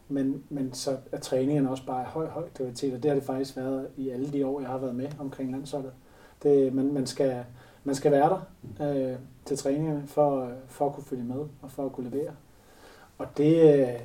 men, 0.08 0.42
men 0.48 0.72
så 0.72 0.96
er 1.12 1.18
træningerne 1.18 1.70
også 1.70 1.86
bare 1.86 2.04
høj, 2.04 2.26
høj 2.26 2.44
kvalitet, 2.54 2.94
og 2.94 3.02
det 3.02 3.10
har 3.10 3.14
det 3.14 3.24
faktisk 3.24 3.56
været 3.56 3.88
i 3.96 4.10
alle 4.10 4.32
de 4.32 4.46
år, 4.46 4.60
jeg 4.60 4.68
har 4.68 4.78
været 4.78 4.94
med 4.94 5.08
omkring 5.18 5.52
landsholdet. 5.52 5.92
Det, 6.42 6.74
man, 6.74 6.92
man, 6.92 7.06
skal, 7.06 7.44
man 7.84 7.94
skal 7.94 8.12
være 8.12 8.38
der 8.78 8.90
øh, 8.92 9.16
til 9.44 9.58
træningerne 9.58 10.02
for, 10.06 10.44
øh, 10.44 10.52
for 10.68 10.86
at 10.86 10.94
kunne 10.94 11.04
følge 11.04 11.24
med 11.24 11.46
og 11.62 11.70
for 11.70 11.86
at 11.86 11.92
kunne 11.92 12.10
levere. 12.10 12.30
Og 13.18 13.26
det, 13.36 13.80
øh, 13.80 14.00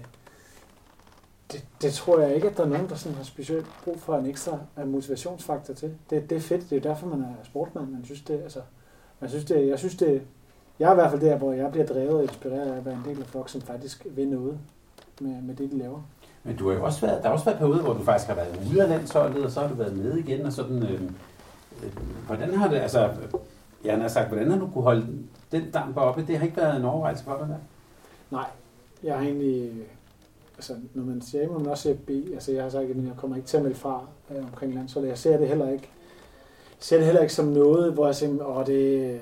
det, 1.51 1.65
det 1.81 1.93
tror 1.93 2.19
jeg 2.19 2.36
ikke, 2.36 2.50
at 2.50 2.57
der 2.57 2.63
er 2.63 2.67
nogen, 2.67 2.89
der 2.89 2.96
sådan 2.96 3.17
har 3.17 3.24
specielt 3.24 3.65
brug 3.84 4.00
for 4.00 4.17
en 4.17 4.25
ekstra 4.25 4.60
øh, 4.79 4.88
motivationsfaktor 4.88 5.74
til. 5.74 5.93
Det, 6.10 6.29
det 6.29 6.36
er 6.36 6.39
fedt, 6.39 6.69
det 6.69 6.75
er 6.75 6.81
derfor, 6.81 7.07
man 7.07 7.22
er 7.22 7.34
sportmand. 7.43 7.88
Man 7.88 8.05
synes 8.05 8.22
det, 8.22 8.41
altså, 8.43 8.60
man 9.19 9.29
synes 9.29 9.46
det, 9.46 9.67
jeg 9.67 9.79
synes 9.79 9.96
det, 9.96 10.22
jeg 10.79 10.88
er 10.88 10.91
i 10.91 10.96
hvert 10.96 11.12
fald 11.12 11.22
der, 11.22 11.38
hvor 11.38 11.53
jeg 11.53 11.72
bliver 11.72 11.86
drevet 11.86 12.13
og 12.13 12.24
inspireret 12.24 12.72
af 12.72 12.77
at 12.77 12.86
være 12.86 12.96
en 12.96 13.03
del 13.05 13.22
af 13.22 13.27
folk, 13.27 13.50
som 13.50 13.62
faktisk 13.62 14.07
vil 14.10 14.27
noget 14.27 14.60
med, 15.22 15.41
med 15.41 15.55
det, 15.55 15.72
de 15.72 15.77
laver. 15.77 16.01
Men 16.43 16.55
du 16.55 16.69
har 16.69 16.75
jo 16.75 16.86
også 16.86 17.01
været, 17.01 17.24
der 17.24 17.27
har 17.27 17.34
også 17.34 17.46
været 17.46 17.57
perioder, 17.57 17.84
hvor 17.84 17.93
du 17.93 18.03
faktisk 18.03 18.27
har 18.27 18.36
været 18.36 18.60
ude 18.72 18.84
af 18.84 18.89
landsholdet, 18.89 19.46
og 19.46 19.51
så 19.51 19.60
har 19.60 19.67
du 19.67 19.74
været 19.74 19.98
med 19.98 20.17
igen, 20.17 20.46
og 20.46 20.53
sådan, 20.53 20.84
øh, 20.84 21.01
øh, 21.84 21.91
hvordan 22.25 22.53
har 22.53 22.67
det, 22.67 22.77
altså, 22.77 23.10
jeg 23.84 24.01
har 24.01 24.07
sagt, 24.07 24.27
hvordan 24.27 24.51
har 24.51 24.60
du 24.60 24.69
kunne 24.74 24.84
holde 24.84 25.07
den 25.51 25.72
damp 25.72 25.98
oppe? 25.98 26.25
Det 26.27 26.38
har 26.38 26.46
ikke 26.46 26.57
været 26.57 26.79
en 26.79 26.86
overvejelse 26.86 27.24
for 27.24 27.38
dig 27.38 27.48
der? 27.48 27.57
Nej, 28.31 28.50
jeg 29.03 29.17
har 29.17 29.24
egentlig, 29.24 29.72
altså, 30.55 30.75
når 30.93 31.03
man 31.03 31.22
siger, 31.22 31.48
må 31.48 31.60
man 31.60 31.67
også 31.67 31.84
siger 31.84 31.96
B, 31.96 32.10
altså 32.10 32.51
jeg 32.51 32.63
har 32.63 32.69
sagt, 32.69 32.89
at 32.89 32.98
jeg 32.98 33.13
kommer 33.17 33.36
ikke 33.36 33.48
til 33.48 33.57
at 33.57 33.63
melde 33.63 33.77
fra 33.77 34.05
øh, 34.31 34.43
omkring 34.43 34.74
landsholdet. 34.74 35.10
Jeg 35.10 35.17
ser 35.17 35.38
det 35.38 35.48
heller 35.48 35.69
ikke, 35.69 35.89
ser 36.79 36.98
det 36.98 37.05
heller 37.05 37.22
ikke 37.22 37.34
som 37.34 37.46
noget, 37.46 37.93
hvor 37.93 38.05
jeg 38.05 38.15
siger, 38.15 38.46
åh, 38.46 38.65
det, 38.65 39.22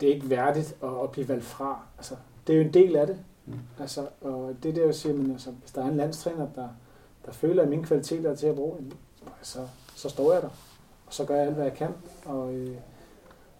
det 0.00 0.08
er 0.08 0.14
ikke 0.14 0.30
værdigt 0.30 0.76
at, 0.82 0.88
at 1.02 1.10
blive 1.10 1.28
valgt 1.28 1.44
fra. 1.44 1.80
Altså, 1.98 2.14
det 2.46 2.52
er 2.52 2.56
jo 2.56 2.64
en 2.64 2.74
del 2.74 2.96
af 2.96 3.06
det. 3.06 3.16
Mm. 3.46 3.58
Altså, 3.80 4.06
og 4.20 4.54
det 4.62 4.76
der, 4.76 4.84
jeg 4.84 4.94
siger, 4.94 5.14
men 5.14 5.30
altså, 5.30 5.50
hvis 5.50 5.70
der 5.70 5.82
er 5.82 5.88
en 5.88 5.96
landstræner, 5.96 6.46
der, 6.54 6.68
der 7.26 7.32
føler, 7.32 7.62
at 7.62 7.68
mine 7.68 7.84
kvaliteter 7.84 8.30
er 8.30 8.34
til 8.34 8.46
at 8.46 8.54
bruge, 8.54 8.76
så, 9.42 9.58
så 9.94 10.08
står 10.08 10.32
jeg 10.32 10.42
der. 10.42 10.48
Og 11.06 11.14
så 11.14 11.24
gør 11.24 11.34
jeg 11.34 11.46
alt, 11.46 11.54
hvad 11.54 11.64
jeg 11.64 11.74
kan. 11.74 11.88
Og, 12.24 12.54
øh, 12.54 12.76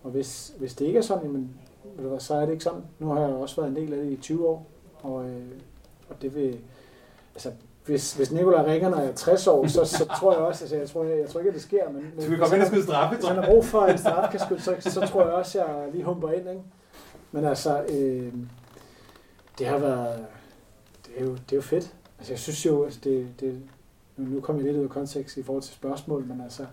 og 0.02 0.10
hvis, 0.10 0.54
hvis 0.58 0.74
det 0.74 0.84
ikke 0.84 0.98
er 0.98 1.02
sådan, 1.02 1.24
jamen, 1.24 1.50
ved 1.96 2.04
du 2.04 2.08
hvad, 2.10 2.20
så 2.20 2.34
er 2.34 2.40
det 2.40 2.52
ikke 2.52 2.64
sådan. 2.64 2.82
Nu 2.98 3.06
har 3.06 3.20
jeg 3.20 3.28
også 3.28 3.56
været 3.60 3.68
en 3.70 3.76
del 3.76 3.92
af 3.92 4.04
det 4.04 4.12
i 4.12 4.16
20 4.16 4.48
år. 4.48 4.66
Og, 5.02 5.28
øh, 5.28 5.46
og 6.08 6.22
det 6.22 6.34
vil... 6.34 6.58
Altså, 7.34 7.50
hvis, 7.86 8.14
hvis 8.14 8.32
Nicolai 8.32 8.64
ringer, 8.64 8.90
når 8.90 8.98
jeg 8.98 9.08
er 9.08 9.14
60 9.14 9.46
år, 9.46 9.66
så, 9.66 9.84
så 9.84 10.04
tror 10.04 10.32
jeg 10.32 10.40
også, 10.40 10.64
altså, 10.64 10.76
jeg 10.76 10.88
tror, 10.88 11.04
jeg, 11.04 11.18
jeg 11.18 11.28
tror 11.28 11.40
ikke, 11.40 11.48
at 11.48 11.54
det 11.54 11.62
sker. 11.62 11.88
Men, 11.90 12.12
så 12.18 12.28
vi 12.28 12.36
kommer 12.36 12.54
ind 12.54 12.62
og 12.62 12.68
skyde 12.68 12.82
straffe, 12.82 13.16
Hvis 13.16 13.28
han 13.28 13.36
har 13.36 13.46
brug 13.46 13.64
for 13.64 13.84
en 13.84 13.98
straffe, 13.98 14.38
så, 14.38 14.74
så, 14.80 14.90
så 14.90 15.00
tror 15.00 15.22
jeg 15.22 15.32
også, 15.32 15.60
at 15.60 15.68
jeg 15.68 15.88
lige 15.92 16.04
humper 16.04 16.30
ind. 16.30 16.48
Ikke? 16.48 16.62
Men 17.32 17.44
altså, 17.44 17.82
øh, 17.82 18.32
det 19.58 19.66
har 19.66 19.78
været, 19.78 20.26
det 21.06 21.12
er 21.16 21.24
jo, 21.24 21.30
det 21.30 21.52
er 21.52 21.56
jo 21.56 21.62
fedt. 21.62 21.94
Altså 22.18 22.32
jeg 22.32 22.38
synes 22.38 22.66
jo, 22.66 22.84
altså 22.84 23.00
det, 23.04 23.28
det, 23.40 23.62
nu 24.16 24.40
kommer 24.40 24.62
jeg 24.62 24.66
lidt 24.66 24.78
ud 24.78 24.84
af 24.84 24.90
kontekst 24.90 25.36
i 25.36 25.42
forhold 25.42 25.62
til 25.62 25.74
spørgsmål, 25.74 26.24
men 26.24 26.40
altså, 26.40 26.66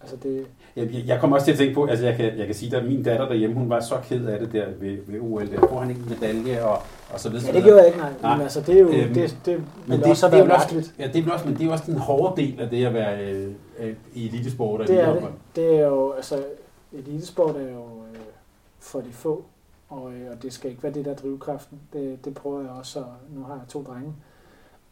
altså 0.00 0.16
det... 0.16 0.46
Jeg, 0.76 1.02
jeg 1.06 1.20
kommer 1.20 1.36
også 1.36 1.44
til 1.44 1.52
at 1.52 1.58
tænke 1.58 1.74
på, 1.74 1.84
altså 1.86 2.06
jeg 2.06 2.16
kan, 2.16 2.38
jeg 2.38 2.46
kan 2.46 2.54
sige, 2.54 2.76
at 2.76 2.84
min 2.84 3.02
datter 3.02 3.28
derhjemme, 3.28 3.56
hun 3.56 3.70
var 3.70 3.80
så 3.80 3.94
ked 4.04 4.26
af 4.26 4.38
det 4.38 4.52
der 4.52 4.66
ved, 4.78 4.98
ved 5.06 5.20
OL, 5.20 5.50
der 5.50 5.68
får 5.68 5.80
han 5.80 5.90
ikke 5.90 6.02
en 6.02 6.08
medalje 6.08 6.64
og, 6.64 6.78
og 7.12 7.20
så 7.20 7.28
videre. 7.28 7.46
Ja, 7.46 7.52
det 7.52 7.64
gjorde 7.64 7.78
jeg 7.78 7.86
ikke, 7.86 7.98
nej. 7.98 8.12
nej. 8.22 8.36
Men 8.36 8.42
altså, 8.42 8.60
det 8.60 8.74
er 8.74 8.80
jo, 8.80 8.88
øhm, 8.88 9.14
det, 9.14 9.38
det, 9.44 9.62
men 9.86 9.98
det, 9.98 10.06
også 10.06 10.26
det, 10.26 10.44
det, 10.44 10.52
også, 10.52 10.92
ja, 10.98 11.08
det 11.12 11.26
er 11.26 11.32
også, 11.32 11.48
men 11.48 11.58
det 11.58 11.66
er 11.66 11.72
også 11.72 11.84
den 11.86 11.98
hårde 11.98 12.42
del 12.42 12.60
af 12.60 12.70
det 12.70 12.86
at 12.86 12.94
være 12.94 13.24
øh, 13.24 13.52
øh, 13.78 13.94
i 14.14 14.28
elitesport. 14.28 14.88
Det 14.88 15.00
er 15.00 15.12
det. 15.12 15.24
Det 15.56 15.76
er 15.76 15.86
jo, 15.86 16.12
altså, 16.12 16.44
elitesport 16.92 17.56
er 17.56 17.70
jo 17.72 17.84
øh, 18.14 18.20
for 18.80 19.00
de 19.00 19.12
få, 19.12 19.44
og, 19.88 20.12
øh, 20.12 20.30
og 20.30 20.42
det 20.42 20.52
skal 20.52 20.70
ikke 20.70 20.82
være 20.82 20.92
det, 20.92 21.04
der 21.04 21.10
er 21.10 21.16
drivkraften. 21.16 21.80
Det, 21.92 22.24
det 22.24 22.34
prøver 22.34 22.60
jeg 22.60 22.70
også, 22.70 22.98
og 22.98 23.14
nu 23.30 23.42
har 23.42 23.54
jeg 23.54 23.68
to 23.68 23.82
drenge. 23.82 24.14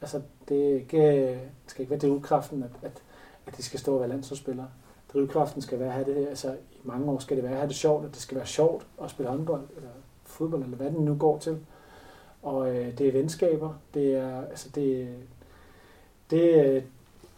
Altså, 0.01 0.21
det, 0.49 0.75
ikke, 0.75 1.27
det 1.29 1.40
skal 1.66 1.81
ikke 1.81 1.90
være 1.90 2.01
drivkraften, 2.01 2.62
at, 2.62 2.71
at, 2.83 3.03
at 3.47 3.57
de 3.57 3.62
skal 3.62 3.81
stå 3.81 3.94
og 3.94 4.01
være 4.01 4.09
landsholdsspillere. 4.09 4.66
Drivkraften 5.12 5.62
skal 5.62 5.79
være 5.79 5.88
at 5.88 5.94
have 5.94 6.14
det, 6.14 6.29
altså 6.29 6.53
i 6.53 6.81
mange 6.85 7.11
år 7.11 7.18
skal 7.18 7.37
det 7.37 7.44
være 7.44 7.53
at 7.53 7.59
have 7.59 7.68
det 7.68 7.77
sjovt, 7.77 8.05
at 8.05 8.11
det 8.11 8.21
skal 8.21 8.37
være 8.37 8.47
sjovt 8.47 8.87
at 9.03 9.11
spille 9.11 9.31
håndbold, 9.31 9.62
eller 9.77 9.90
fodbold, 10.25 10.62
eller 10.62 10.77
hvad 10.77 10.90
den 10.90 11.05
nu 11.05 11.14
går 11.14 11.38
til. 11.38 11.59
Og 12.42 12.77
øh, 12.77 12.99
det 12.99 13.09
er 13.09 13.12
venskaber, 13.12 13.75
det 13.94 14.14
er, 14.14 14.40
altså 14.40 14.68
det, 14.75 15.09
det, 16.31 16.66
øh, 16.66 16.83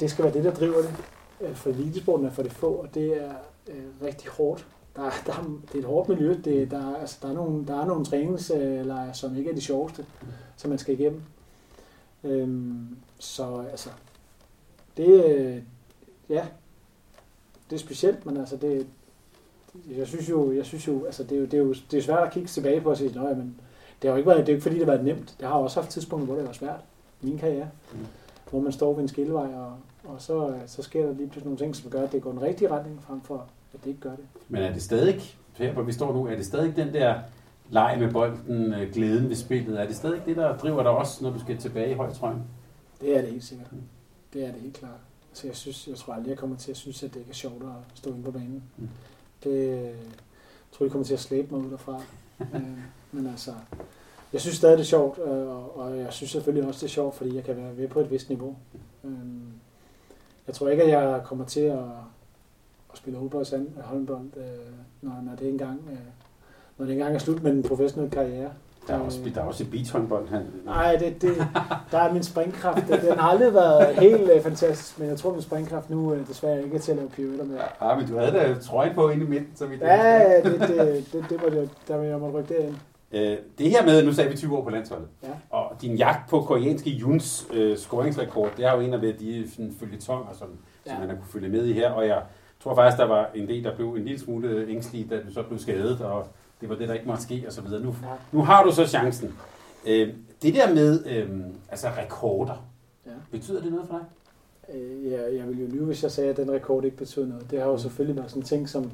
det 0.00 0.11
skal 0.11 0.24
være 0.24 0.35
det, 0.35 0.44
der 0.44 0.54
driver 0.54 0.83
det. 0.83 0.94
Øh, 1.40 1.54
for 1.54 1.70
elitesporten 1.70 2.26
er 2.26 2.30
for 2.30 2.42
det 2.42 2.52
få, 2.52 2.72
og 2.72 2.94
det 2.94 3.22
er 3.22 3.33
øh, 3.68 3.85
rigtig 4.02 4.30
hårdt 4.30 4.66
der, 4.96 5.11
der, 5.26 5.61
det 5.62 5.74
er 5.74 5.78
et 5.78 5.85
hårdt 5.85 6.09
miljø. 6.09 6.37
Det, 6.44 6.70
der, 6.70 6.96
altså, 6.96 7.18
der, 7.22 7.28
er 7.28 7.33
nogle, 7.33 7.66
der 7.66 7.80
er 7.80 7.87
nogle 7.87 8.04
træningslejre, 8.04 9.09
øh, 9.09 9.14
som 9.14 9.37
ikke 9.37 9.50
er 9.50 9.54
de 9.54 9.61
sjoveste, 9.61 10.06
som 10.56 10.70
man 10.70 10.78
skal 10.78 11.00
igennem. 11.00 11.22
Øhm, 12.24 12.96
så 13.18 13.64
altså, 13.70 13.90
det, 14.96 15.64
ja, 16.28 16.46
det 17.70 17.76
er 17.76 17.80
specielt, 17.80 18.26
men 18.26 18.37
altså 18.37 18.56
det, 18.56 18.87
jeg 19.96 20.06
synes 20.06 20.30
jo, 20.30 20.52
jeg 20.52 20.66
synes 20.66 20.88
jo, 20.88 21.04
altså 21.04 21.24
det 21.24 21.33
er 21.33 21.37
jo, 21.40 21.44
det 21.44 21.54
er 21.54 21.59
jo 21.59 21.74
det 21.90 21.98
er 21.98 22.02
svært 22.02 22.26
at 22.26 22.33
kigge 22.33 22.48
tilbage 22.48 22.80
på 22.80 22.90
og 22.90 22.96
sige, 22.96 23.12
nej, 23.14 23.35
men 23.35 23.61
det 24.02 24.09
har 24.09 24.11
jo 24.11 24.16
ikke 24.16 24.30
været, 24.30 24.46
det 24.46 24.48
er 24.48 24.56
ikke 24.56 24.62
fordi, 24.62 24.78
det 24.78 24.87
har 24.87 24.92
været 24.92 25.04
nemt. 25.04 25.35
Det 25.40 25.48
har 25.48 25.54
også 25.54 25.80
haft 25.80 25.90
tidspunkter, 25.92 26.26
hvor 26.26 26.37
det 26.37 26.46
var 26.46 26.52
svært 26.52 26.80
min 27.20 27.38
karriere. 27.38 27.68
Mm. 27.92 27.98
Hvor 28.50 28.61
man 28.61 28.72
står 28.72 28.94
ved 28.94 29.02
en 29.02 29.09
skillevej, 29.09 29.54
og, 29.54 29.72
og 30.04 30.22
så, 30.22 30.54
så 30.66 30.83
sker 30.83 31.06
der 31.06 31.12
lige 31.12 31.26
pludselig 31.26 31.44
nogle 31.44 31.59
ting, 31.59 31.76
som 31.76 31.90
gør, 31.90 32.02
at 32.02 32.12
det 32.12 32.22
går 32.22 32.30
den 32.30 32.42
rigtige 32.42 32.70
retning, 32.70 33.02
frem 33.02 33.20
for 33.20 33.46
at 33.74 33.80
det 33.85 33.90
ikke 33.90 34.00
gør 34.00 34.11
det. 34.11 34.24
Men 34.48 34.62
er 34.62 34.72
det 34.72 34.83
stadig, 34.83 35.20
her 35.56 35.72
hvor 35.72 35.83
vi 35.83 35.92
står 35.92 36.12
nu, 36.12 36.26
er 36.26 36.37
det 36.37 36.46
stadig 36.46 36.76
den 36.76 36.94
der 36.94 37.18
leg 37.70 37.96
med 37.98 38.12
bolden, 38.12 38.74
øh, 38.74 38.92
glæden 38.92 39.28
ved 39.28 39.37
spillet, 39.37 39.80
er 39.80 39.87
det 39.87 39.96
stadig 39.96 40.22
det, 40.26 40.37
der 40.37 40.56
driver 40.56 40.83
dig 40.83 40.90
også, 40.90 41.24
når 41.24 41.33
du 41.33 41.40
skal 41.40 41.59
tilbage 41.59 41.90
i 41.90 41.94
højtrøjen? 41.94 42.42
Det 43.00 43.16
er 43.16 43.20
det 43.20 43.30
helt 43.30 43.44
sikkert. 43.44 43.72
Mm. 43.72 43.78
Det 44.33 44.46
er 44.46 44.52
det 44.52 44.61
helt 44.61 44.76
klart. 44.76 45.00
Altså 45.30 45.46
jeg, 45.46 45.56
synes, 45.56 45.88
jeg 45.88 45.96
tror 45.96 46.14
aldrig, 46.14 46.30
jeg 46.30 46.38
kommer 46.38 46.56
til 46.56 46.70
at 46.70 46.76
synes, 46.76 47.02
at 47.02 47.14
det 47.14 47.20
ikke 47.20 47.30
er 47.30 47.34
sjovt 47.34 47.62
at 47.62 47.98
stå 47.98 48.10
inde 48.10 48.22
på 48.22 48.30
banen. 48.30 48.62
Mm. 48.76 48.88
Det 49.44 49.84
jeg 49.84 49.94
tror 50.72 50.84
jeg 50.84 50.90
kommer 50.90 51.06
til 51.06 51.14
at 51.14 51.20
slæbe 51.20 51.54
mig 51.54 51.66
ud 51.66 51.70
derfra. 51.70 52.02
øh, 52.54 52.78
men 53.12 53.26
altså, 53.26 53.54
jeg 54.32 54.40
synes 54.40 54.56
stadig, 54.56 54.78
det 54.78 54.84
er 54.84 54.88
sjovt, 54.88 55.18
øh, 55.18 55.78
og, 55.78 55.98
jeg 55.98 56.12
synes 56.12 56.30
selvfølgelig 56.30 56.68
også, 56.68 56.80
det 56.80 56.86
er 56.86 56.94
sjovt, 56.94 57.14
fordi 57.14 57.34
jeg 57.34 57.44
kan 57.44 57.56
være 57.56 57.76
ved 57.76 57.88
på 57.88 58.00
et 58.00 58.10
vist 58.10 58.28
niveau. 58.28 58.56
Øh, 59.04 59.10
jeg 60.46 60.54
tror 60.54 60.68
ikke, 60.68 60.82
at 60.82 60.90
jeg 60.90 61.22
kommer 61.24 61.44
til 61.44 61.60
at 61.60 61.84
at 62.92 62.98
spille 62.98 63.18
og 63.18 63.82
håndbold, 63.82 64.36
øh, 64.36 64.72
når, 65.00 65.20
når, 65.22 65.34
det 65.36 65.48
engang, 65.48 65.80
øh, 65.90 65.98
når 66.78 66.86
det 66.86 66.92
engang 66.92 67.14
er 67.14 67.18
slut 67.18 67.42
med 67.42 67.52
den 67.52 67.62
professionelle 67.62 68.10
karriere. 68.10 68.52
Der 68.86 68.94
er 68.94 69.00
også, 69.00 69.20
der 69.34 69.40
er 69.40 69.44
også 69.44 69.64
beachhåndbold. 69.70 70.28
Nej, 70.64 70.96
det, 70.96 71.22
det, 71.22 71.36
der 71.90 71.98
er 71.98 72.12
min 72.12 72.22
springkraft. 72.22 72.88
Den 72.88 73.18
har 73.18 73.28
aldrig 73.30 73.54
været 73.54 73.94
helt 73.94 74.30
øh, 74.30 74.42
fantastisk, 74.42 74.98
men 74.98 75.08
jeg 75.08 75.18
tror, 75.18 75.32
min 75.32 75.42
springkraft 75.42 75.90
nu 75.90 76.14
øh, 76.14 76.28
desværre 76.28 76.62
ikke 76.62 76.76
er 76.76 76.80
til 76.80 76.90
at 76.90 76.96
lave 76.96 77.08
pivoter 77.08 77.44
med. 77.44 77.58
Ja, 77.82 77.96
men 77.96 78.06
du 78.06 78.18
havde 78.18 78.32
da 78.32 78.54
trøjen 78.62 78.94
på 78.94 79.08
inde 79.08 79.24
i 79.24 79.28
midten, 79.28 79.56
så 79.56 79.66
vidt 79.66 79.80
Ja, 79.80 80.16
ja 80.16 80.42
det, 80.42 80.60
det, 80.60 81.04
det, 81.12 81.24
det, 81.30 81.42
var 81.42 81.50
det, 81.50 81.70
der 81.88 82.02
jeg 82.02 82.18
måtte 82.18 82.38
rykke 82.38 82.54
derind. 82.54 82.76
Øh, 83.12 83.36
det 83.58 83.70
her 83.70 83.84
med, 83.84 84.04
nu 84.04 84.12
sagde 84.12 84.30
vi 84.30 84.36
20 84.36 84.58
år 84.58 84.64
på 84.64 84.70
landsholdet, 84.70 85.08
ja. 85.22 85.28
og 85.50 85.72
din 85.82 85.96
jagt 85.96 86.30
på 86.30 86.40
koreanske 86.40 86.90
Juns 86.90 87.46
øh, 87.52 87.76
scoringsrekord, 87.76 88.50
det 88.56 88.64
er 88.64 88.74
jo 88.74 88.80
en 88.80 88.94
af 88.94 89.00
de 89.00 89.48
følgetonger, 89.80 90.32
som, 90.32 90.48
ja. 90.86 90.90
som 90.90 91.00
man 91.00 91.08
har 91.08 91.16
kunne 91.16 91.32
følge 91.32 91.48
med 91.48 91.66
i 91.66 91.72
her, 91.72 91.90
og 91.90 92.06
jeg 92.06 92.22
tror 92.60 92.74
faktisk, 92.74 92.98
der 92.98 93.06
var 93.06 93.30
en 93.34 93.48
del, 93.48 93.64
der 93.64 93.76
blev 93.76 93.94
en 93.94 94.04
lille 94.04 94.20
smule 94.20 94.66
ængstlige, 94.68 95.06
da 95.10 95.16
du 95.28 95.32
så 95.32 95.42
blev 95.42 95.58
skadet, 95.58 96.00
og 96.00 96.26
det 96.61 96.68
var 96.68 96.75
det, 96.75 96.88
der 96.88 96.94
ikke 96.94 97.07
måtte 97.07 97.23
ske, 97.23 97.44
og 97.46 97.53
så 97.53 97.62
videre. 97.62 97.81
Nu, 97.81 97.94
nu 98.33 98.42
har 98.42 98.64
du 98.64 98.73
så 98.73 98.87
chancen. 98.87 99.35
Øh, 99.87 100.14
det 100.42 100.55
der 100.55 100.75
med 100.75 101.07
øh, 101.07 101.31
altså 101.68 101.88
rekorder, 101.99 102.66
ja. 103.07 103.11
betyder 103.31 103.62
det 103.62 103.73
noget 103.73 103.88
for 103.88 103.99
dig? 103.99 104.07
Øh, 104.75 105.12
ja, 105.12 105.37
jeg 105.37 105.49
ville 105.49 105.62
jo 105.62 105.68
lyve, 105.68 105.85
hvis 105.87 106.03
jeg 106.03 106.11
sagde, 106.11 106.31
at 106.31 106.37
den 106.37 106.51
rekord 106.51 106.85
ikke 106.85 106.96
betyder 106.96 107.27
noget. 107.27 107.51
Det 107.51 107.61
har 107.61 107.68
jo 107.68 107.79
selvfølgelig 107.79 108.16
været 108.16 108.31
sådan 108.31 108.42
en 108.42 108.46
ting, 108.46 108.68
som 108.68 108.90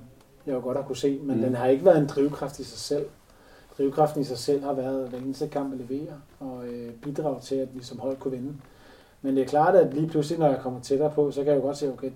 jeg 0.46 0.54
jo 0.54 0.60
godt 0.60 0.76
har 0.76 0.84
kunne 0.84 0.96
se, 0.96 1.20
men 1.22 1.36
mm. 1.36 1.42
den 1.42 1.54
har 1.54 1.66
ikke 1.66 1.84
været 1.84 1.98
en 1.98 2.06
drivkraft 2.06 2.58
i 2.58 2.64
sig 2.64 2.78
selv. 2.78 3.06
Drivkraften 3.78 4.20
i 4.20 4.24
sig 4.24 4.38
selv 4.38 4.64
har 4.64 4.72
været 4.72 5.08
hver 5.08 5.18
eneste 5.18 5.48
kamp 5.48 5.72
at 5.72 5.78
levere 5.78 6.12
og 6.40 6.66
øh, 6.66 6.92
bidrage 6.92 7.40
til, 7.40 7.54
at 7.54 7.68
vi 7.74 7.82
som 7.82 7.98
hold 7.98 8.16
kunne 8.16 8.36
vinde. 8.36 8.54
Men 9.22 9.36
det 9.36 9.42
er 9.42 9.46
klart, 9.46 9.74
at 9.74 9.94
lige 9.94 10.08
pludselig, 10.08 10.38
når 10.38 10.48
jeg 10.48 10.60
kommer 10.60 10.80
tættere 10.80 11.10
på, 11.10 11.30
så 11.30 11.40
kan 11.40 11.52
jeg 11.52 11.56
jo 11.56 11.62
godt 11.62 11.76
se, 11.76 11.92
okay, 11.92 12.10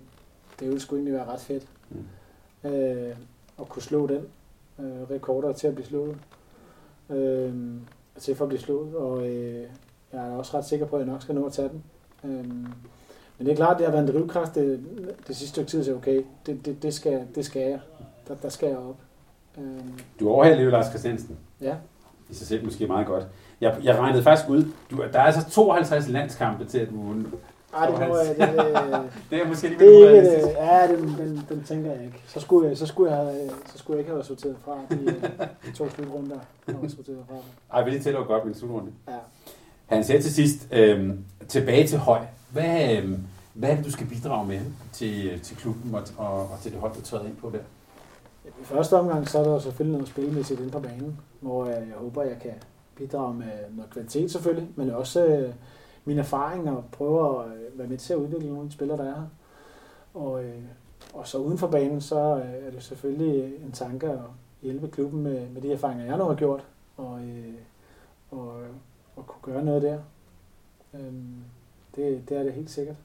det 0.61 0.69
ville 0.69 0.81
sgu 0.81 0.97
egentlig 0.97 1.15
være 1.15 1.27
ret 1.27 1.41
fedt. 1.41 1.67
Mm. 1.91 2.71
øh, 2.71 3.17
og 3.57 3.69
kunne 3.69 3.83
slå 3.83 4.07
den. 4.07 4.21
Øh, 4.83 5.11
rekorder 5.17 5.53
til 5.53 5.67
at 5.67 5.75
blive 5.75 5.87
slået. 5.87 6.17
Øh, 7.11 7.55
til 8.19 8.35
for 8.37 8.45
at 8.45 8.49
blive 8.49 8.61
slået, 8.61 8.95
og 8.95 9.29
øh, 9.29 9.63
jeg 10.13 10.29
er 10.29 10.37
også 10.37 10.59
ret 10.59 10.65
sikker 10.65 10.87
på, 10.87 10.97
at 10.97 11.01
jeg 11.01 11.13
nok 11.13 11.23
skal 11.23 11.35
nå 11.35 11.47
at 11.47 11.53
tage 11.53 11.69
den. 11.69 11.83
Øh, 12.25 12.45
men 13.39 13.47
det 13.47 13.53
er 13.53 13.57
klart, 13.57 13.79
det 13.79 13.87
har 13.87 13.93
været 13.93 14.09
en 14.09 14.15
drivkraft 14.15 14.55
det, 14.55 14.85
det 15.29 15.37
sidste 15.37 15.49
stykke 15.49 15.71
tid, 15.71 15.85
så 15.85 15.95
okay, 15.95 16.23
det, 16.47 16.67
det, 16.67 16.83
det, 16.83 16.95
skal, 16.95 17.27
det 17.35 17.45
skal 17.45 17.63
jeg. 17.63 17.81
Der, 18.29 18.35
der 18.35 18.49
skal 18.49 18.69
jeg 18.69 18.79
op. 18.79 18.97
Øh, 19.59 19.65
Du 20.21 20.29
er 20.29 20.33
overhældig 20.33 20.65
ved 20.65 20.73
Lars 20.73 20.87
Christiansen. 20.87 21.37
ja, 21.61 21.75
I 22.31 22.35
sig 22.35 22.47
selv 22.47 22.65
måske 22.65 22.87
meget 22.87 23.07
godt. 23.07 23.27
Jeg, 23.61 23.77
jeg 23.83 23.99
regnede 23.99 24.23
faktisk 24.23 24.49
ud, 24.51 24.65
du, 24.91 24.97
der 25.13 25.19
er 25.19 25.25
altså 25.25 25.51
52 25.51 26.09
landskampe 26.09 26.65
til, 26.65 26.79
at 26.79 26.89
du... 26.91 27.15
Ej, 27.75 27.87
det, 27.87 28.09
må, 28.09 28.17
jeg- 28.17 28.29
det, 28.29 28.39
det, 28.39 29.11
Det 29.31 29.43
er 29.43 29.49
måske 29.49 29.69
lige 29.69 29.79
det 29.79 29.87
er 29.87 29.91
ikke, 29.91 30.03
urealistisk. 30.03 30.47
øh, 30.49 30.55
ja, 30.57 30.87
den, 30.89 31.09
den, 31.19 31.47
den, 31.49 31.65
tænker 31.65 31.93
jeg 31.93 32.05
ikke. 32.05 32.23
Så 32.27 32.41
skulle 32.41 32.69
jeg, 32.69 32.77
så 32.79 32.87
skulle 32.87 33.15
jeg, 33.17 33.25
have, 33.25 33.51
så 33.73 33.79
skulle 33.79 33.95
jeg 33.95 33.99
ikke 34.01 34.09
have 34.11 34.17
været 34.17 34.27
sorteret 34.27 34.57
fra 34.65 34.79
de, 34.91 34.97
øh, 35.05 35.23
de 35.67 35.73
to 35.77 35.91
slutrunder, 35.91 36.37
jeg 36.67 36.75
sorteret 36.97 37.19
fra. 37.29 37.37
Ej, 37.77 37.85
vil 37.85 37.93
lige 37.93 38.03
tælle 38.03 38.19
godt 38.19 38.45
min 38.45 38.55
slutrunde. 38.55 38.93
Ja. 39.09 39.15
Han 39.87 40.05
sagde 40.05 40.23
til 40.23 40.35
sidst, 40.35 40.69
øhm, 40.73 41.25
tilbage 41.49 41.87
til 41.87 41.99
høj. 41.99 42.21
Hvad, 42.53 42.97
øhm, 42.97 43.19
hvad 43.55 43.71
er 43.71 43.77
det, 43.77 43.85
du 43.85 43.91
skal 43.91 44.07
bidrage 44.07 44.47
med 44.49 44.61
til, 44.93 45.41
til 45.41 45.57
klubben 45.57 45.95
og, 45.95 46.03
og, 46.17 46.41
og 46.41 46.59
til 46.63 46.73
det 46.73 46.81
hold, 46.81 46.95
du 46.95 47.03
træder 47.03 47.25
ind 47.25 47.37
på 47.37 47.51
der? 47.51 47.59
I 48.61 48.65
første 48.65 48.97
omgang, 48.99 49.29
så 49.29 49.39
er 49.39 49.45
der 49.45 49.59
selvfølgelig 49.59 49.93
noget 49.93 50.09
spilmæssigt 50.09 50.73
på 50.73 50.81
banen, 50.81 51.19
hvor 51.41 51.65
øh, 51.65 51.71
jeg 51.71 51.97
håber, 51.97 52.23
jeg 52.23 52.37
kan 52.43 52.53
bidrage 52.97 53.35
med 53.35 53.47
noget 53.77 53.91
kvalitet 53.91 54.31
selvfølgelig, 54.33 54.69
men 54.77 54.91
også 54.91 55.27
øh, 55.27 55.53
min 56.05 56.19
erfaring 56.19 56.71
og 56.71 56.85
prøve 56.93 57.45
at 57.45 57.47
øh, 57.51 57.79
være 57.79 57.89
med 57.89 57.99
til 57.99 58.13
at 58.13 58.17
udvikle 58.19 58.47
nogle 58.47 58.63
af 58.63 58.69
de 58.69 58.75
spillere, 58.75 58.99
der 58.99 59.05
er 59.05 59.15
her. 59.15 59.27
Og, 60.15 60.45
øh, 60.45 60.63
og 61.15 61.27
så 61.29 61.39
uden 61.39 61.59
for 61.59 61.67
banen, 61.67 62.01
så 62.01 62.37
øh, 62.37 62.67
er 62.67 62.71
det 62.71 62.83
selvfølgelig 62.83 63.45
en 63.65 63.73
tanke 63.73 64.09
at 64.09 64.19
hjælpe 64.63 64.89
klubben 64.89 65.23
med, 65.23 65.49
med 65.49 65.63
de 65.63 65.73
erfaringer, 65.73 66.05
jeg 66.05 66.17
nu 66.19 66.25
har 66.25 66.35
gjort, 66.35 66.65
og, 66.97 67.21
og, 68.31 68.53
og 69.17 69.27
kunne 69.27 69.55
gøre 69.55 69.65
noget 69.65 69.83
der. 69.83 69.99
Øhm, 70.95 71.35
det, 71.97 72.29
det 72.29 72.37
er 72.39 72.43
det 72.43 72.53
helt 72.53 72.71
sikkert. 72.71 72.97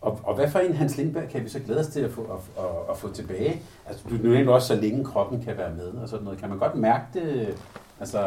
Og, 0.00 0.20
og 0.24 0.34
hvad 0.34 0.50
for 0.50 0.58
en 0.58 0.72
Hans 0.72 0.96
Lindberg 0.96 1.28
kan 1.28 1.44
vi 1.44 1.48
så 1.48 1.60
glæde 1.60 1.80
os 1.80 1.86
til 1.86 2.00
at 2.00 2.10
få, 2.10 2.22
at, 2.22 2.64
at, 2.64 2.70
at 2.90 2.96
få 2.96 3.12
tilbage? 3.12 3.62
Altså, 3.86 4.08
du 4.08 4.14
nævnte 4.14 4.50
også, 4.50 4.66
så 4.68 4.74
længe 4.80 5.04
kroppen 5.04 5.42
kan 5.42 5.56
være 5.56 5.74
med 5.74 5.86
og 5.88 6.08
sådan 6.08 6.24
noget. 6.24 6.38
Kan 6.38 6.48
man 6.48 6.58
godt 6.58 6.74
mærke 6.74 7.04
det? 7.14 7.58
Altså, 8.00 8.18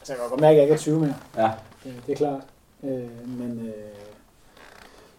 Altså, 0.00 0.12
jeg 0.12 0.16
kan 0.16 0.28
godt 0.30 0.40
mærke, 0.40 0.50
at 0.50 0.56
jeg 0.56 0.62
ikke 0.62 0.74
er 0.74 0.78
20 0.78 1.00
mere. 1.00 1.14
ja, 1.36 1.50
Øh, 1.86 1.92
det 2.06 2.12
er 2.12 2.16
klart. 2.16 2.40
Øh, 2.84 3.28
men 3.38 3.60
øh, 3.66 3.72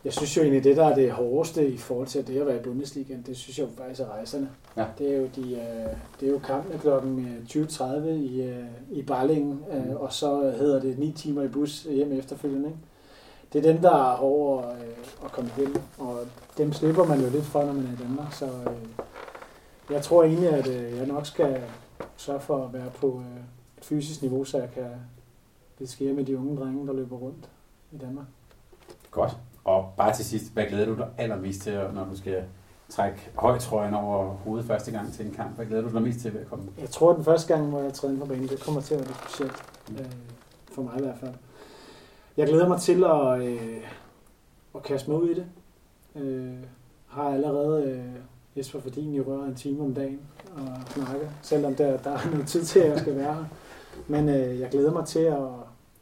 jeg 0.06 0.14
synes 0.14 0.38
jo 0.38 0.42
egentlig, 0.42 0.64
det 0.64 0.78
der 0.78 0.86
er 0.86 0.96
det 0.96 1.12
hårdeste 1.12 1.68
i 1.70 1.78
forhold 1.78 2.08
til 2.08 2.28
det 2.28 2.40
at 2.40 2.48
være 2.48 2.56
i 2.56 2.64
Bundesligaen, 2.64 3.24
det 3.28 3.38
synes 3.38 3.60
jeg 3.60 3.66
jo 3.66 3.70
faktisk 3.78 4.00
er 4.02 4.10
rejserne. 4.14 4.50
Ja. 4.78 4.86
Det 4.98 5.14
er 5.14 5.18
jo, 5.18 5.30
de, 5.36 5.42
øh, 5.54 5.96
det 6.20 6.28
er 6.28 6.32
jo 6.32 6.40
kampene 6.40 6.80
klokken 6.80 7.20
øh, 7.56 7.64
20.30 7.66 8.08
i, 8.08 8.42
øh, 8.42 8.64
i 8.92 9.02
Barlingen, 9.02 9.60
øh, 9.72 9.86
Mm. 9.90 9.96
og 9.96 10.14
så 10.14 10.54
hedder 10.60 10.80
det 10.80 11.00
9 11.00 11.12
timer 11.12 11.44
i 11.44 11.48
bus 11.48 11.84
hjem 11.84 12.12
efterfølgende. 12.12 12.68
Ikke? 12.68 12.80
Det 13.54 13.66
er 13.66 13.72
dem, 13.74 13.82
der 13.82 14.12
er 14.12 14.16
hårde 14.16 14.68
øh, 14.68 15.26
at 15.26 15.32
komme 15.32 15.50
igennem, 15.58 15.82
og 15.98 16.18
dem 16.58 16.74
slipper 16.74 17.04
man 17.06 17.22
jo 17.22 17.30
lidt 17.30 17.46
for, 17.46 17.64
når 17.64 17.74
man 17.74 17.86
er 17.86 17.94
i 17.94 18.04
Danmark. 18.08 18.34
Så 18.34 18.46
øh, 18.46 19.06
jeg 19.92 20.02
tror 20.02 20.24
egentlig, 20.24 20.50
at 20.50 20.68
øh, 20.68 20.98
jeg 20.98 21.06
nok 21.06 21.26
skal 21.26 21.62
sørge 22.18 22.40
for 22.40 22.66
at 22.66 22.74
være 22.74 22.90
på 22.96 23.08
øh, 23.08 23.42
et 23.78 23.86
fysisk 23.86 24.22
niveau, 24.22 24.44
så 24.44 24.58
jeg 24.58 24.70
kan 24.74 24.86
beskære 25.80 26.14
med 26.14 26.26
de 26.26 26.38
unge 26.38 26.58
drenge, 26.58 26.88
der 26.88 26.94
løber 26.94 27.16
rundt 27.16 27.50
i 27.92 27.98
Danmark. 27.98 28.26
godt. 29.12 29.38
Og 29.64 29.94
bare 29.98 30.14
til 30.16 30.26
sidst, 30.26 30.54
hvad 30.54 30.66
glæder 30.66 30.86
du 30.86 30.96
dig 30.96 31.08
allermest 31.18 31.62
til, 31.62 31.74
når 31.94 32.06
du 32.06 32.18
skal 32.18 32.44
trække 32.90 33.30
højtrøjen 33.36 33.94
over 33.94 34.26
hovedet 34.26 34.66
første 34.66 34.92
gang 34.92 35.14
til 35.14 35.26
en 35.26 35.32
kamp? 35.32 35.56
Hvad 35.56 35.66
glæder 35.66 35.82
du 35.82 35.94
dig 35.94 36.02
mest 36.02 36.20
til 36.20 36.34
ved 36.34 36.42
at 36.42 36.48
komme? 36.48 36.66
Jeg 36.80 36.90
tror, 36.90 37.10
at 37.10 37.16
den 37.16 37.26
første 37.26 37.54
gang, 37.54 37.70
hvor 37.70 37.82
jeg 37.82 37.94
træder 37.94 38.14
ind 38.14 38.22
på 38.22 38.28
banen, 38.28 38.48
det 38.48 38.64
kommer 38.64 38.82
til 38.82 38.94
at 38.94 39.00
være 39.00 39.08
lidt 39.08 39.18
specielt. 39.30 39.64
Øh, 39.90 40.12
for 40.72 40.82
mig 40.82 41.00
i 41.00 41.02
hvert 41.02 41.18
fald. 41.20 41.34
Jeg 42.38 42.48
glæder 42.48 42.68
mig 42.68 42.82
til 42.82 43.04
at, 43.04 43.42
øh, 43.42 43.84
at 44.76 44.84
kaste 44.84 45.10
mig 45.12 45.22
ud 45.22 45.30
i 45.30 45.34
det. 45.34 45.46
Øh, 46.16 46.54
har 47.08 47.30
allerede 47.30 47.84
øh, 47.84 48.22
Jesper 48.58 48.80
Fordin 48.80 49.14
i 49.14 49.20
røret 49.20 49.48
en 49.48 49.56
time 49.56 49.84
om 49.84 49.94
dagen 49.94 50.20
og 50.56 50.68
snakke, 50.88 51.30
selvom 51.42 51.76
der, 51.76 51.98
der 51.98 52.12
er 52.12 52.30
noget 52.32 52.48
tid 52.48 52.64
til, 52.64 52.80
at 52.80 52.90
jeg 52.90 53.00
skal 53.00 53.16
være 53.16 53.34
her. 53.34 53.46
Men 54.08 54.30
øh, 54.30 54.60
jeg 54.60 54.70
glæder 54.70 54.92
mig 54.92 55.06
til 55.06 55.20
at, 55.20 55.44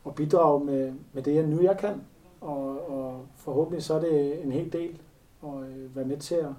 at 0.08 0.16
bidrage 0.16 0.66
med, 0.66 0.94
med 1.14 1.24
det, 1.24 1.36
jeg 1.36 1.44
nu 1.44 1.62
jeg 1.62 1.78
kan. 1.78 2.02
Og, 2.42 2.92
og 2.92 3.26
forhåbentlig 3.36 3.84
så 3.84 3.94
er 3.94 4.00
det 4.00 4.44
en 4.44 4.52
hel 4.52 4.74
del 4.74 5.00
at 5.44 5.50
øh, 5.50 5.96
være 5.96 6.06
med 6.06 6.18
til 6.18 6.36
at 6.36 6.50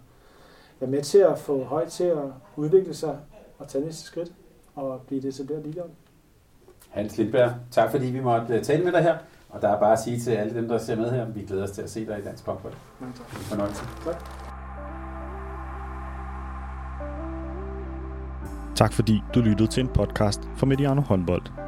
være 0.80 0.90
med 0.90 1.02
til 1.02 1.18
at 1.18 1.38
få 1.38 1.64
højt 1.64 1.88
til 1.88 2.04
at 2.04 2.24
udvikle 2.56 2.94
sig 2.94 3.18
og 3.58 3.68
tage 3.68 3.84
næste 3.84 4.02
skridt 4.02 4.32
og 4.74 5.00
blive 5.06 5.20
det 5.20 5.28
etableret 5.28 5.66
ligaen. 5.66 5.90
Hans 6.90 7.18
Lindberg, 7.18 7.52
tak 7.70 7.90
fordi 7.90 8.06
vi 8.06 8.20
måtte 8.20 8.54
øh, 8.54 8.62
tale 8.62 8.84
med 8.84 8.92
dig 8.92 9.02
her. 9.02 9.18
Og 9.48 9.62
der 9.62 9.68
er 9.68 9.80
bare 9.80 9.92
at 9.92 9.98
sige 9.98 10.20
til 10.20 10.30
alle 10.30 10.54
dem, 10.54 10.68
der 10.68 10.78
ser 10.78 10.96
med 10.96 11.10
her, 11.10 11.24
vi 11.24 11.42
glæder 11.42 11.62
os 11.62 11.70
til 11.70 11.82
at 11.82 11.90
se 11.90 12.06
dig 12.06 12.18
i 12.18 12.22
dansk 12.22 12.46
håndbold. 12.46 12.74
Mange 13.00 13.14
tak. 13.16 13.26
En 13.26 13.36
fornøjelse. 13.36 13.84
Tak 18.74 18.92
fordi 18.92 19.22
du 19.34 19.40
lyttede 19.40 19.70
til 19.70 19.80
en 19.80 19.88
podcast 19.88 20.40
fra 20.56 20.66
Mediano 20.66 21.00
Håndbold. 21.00 21.67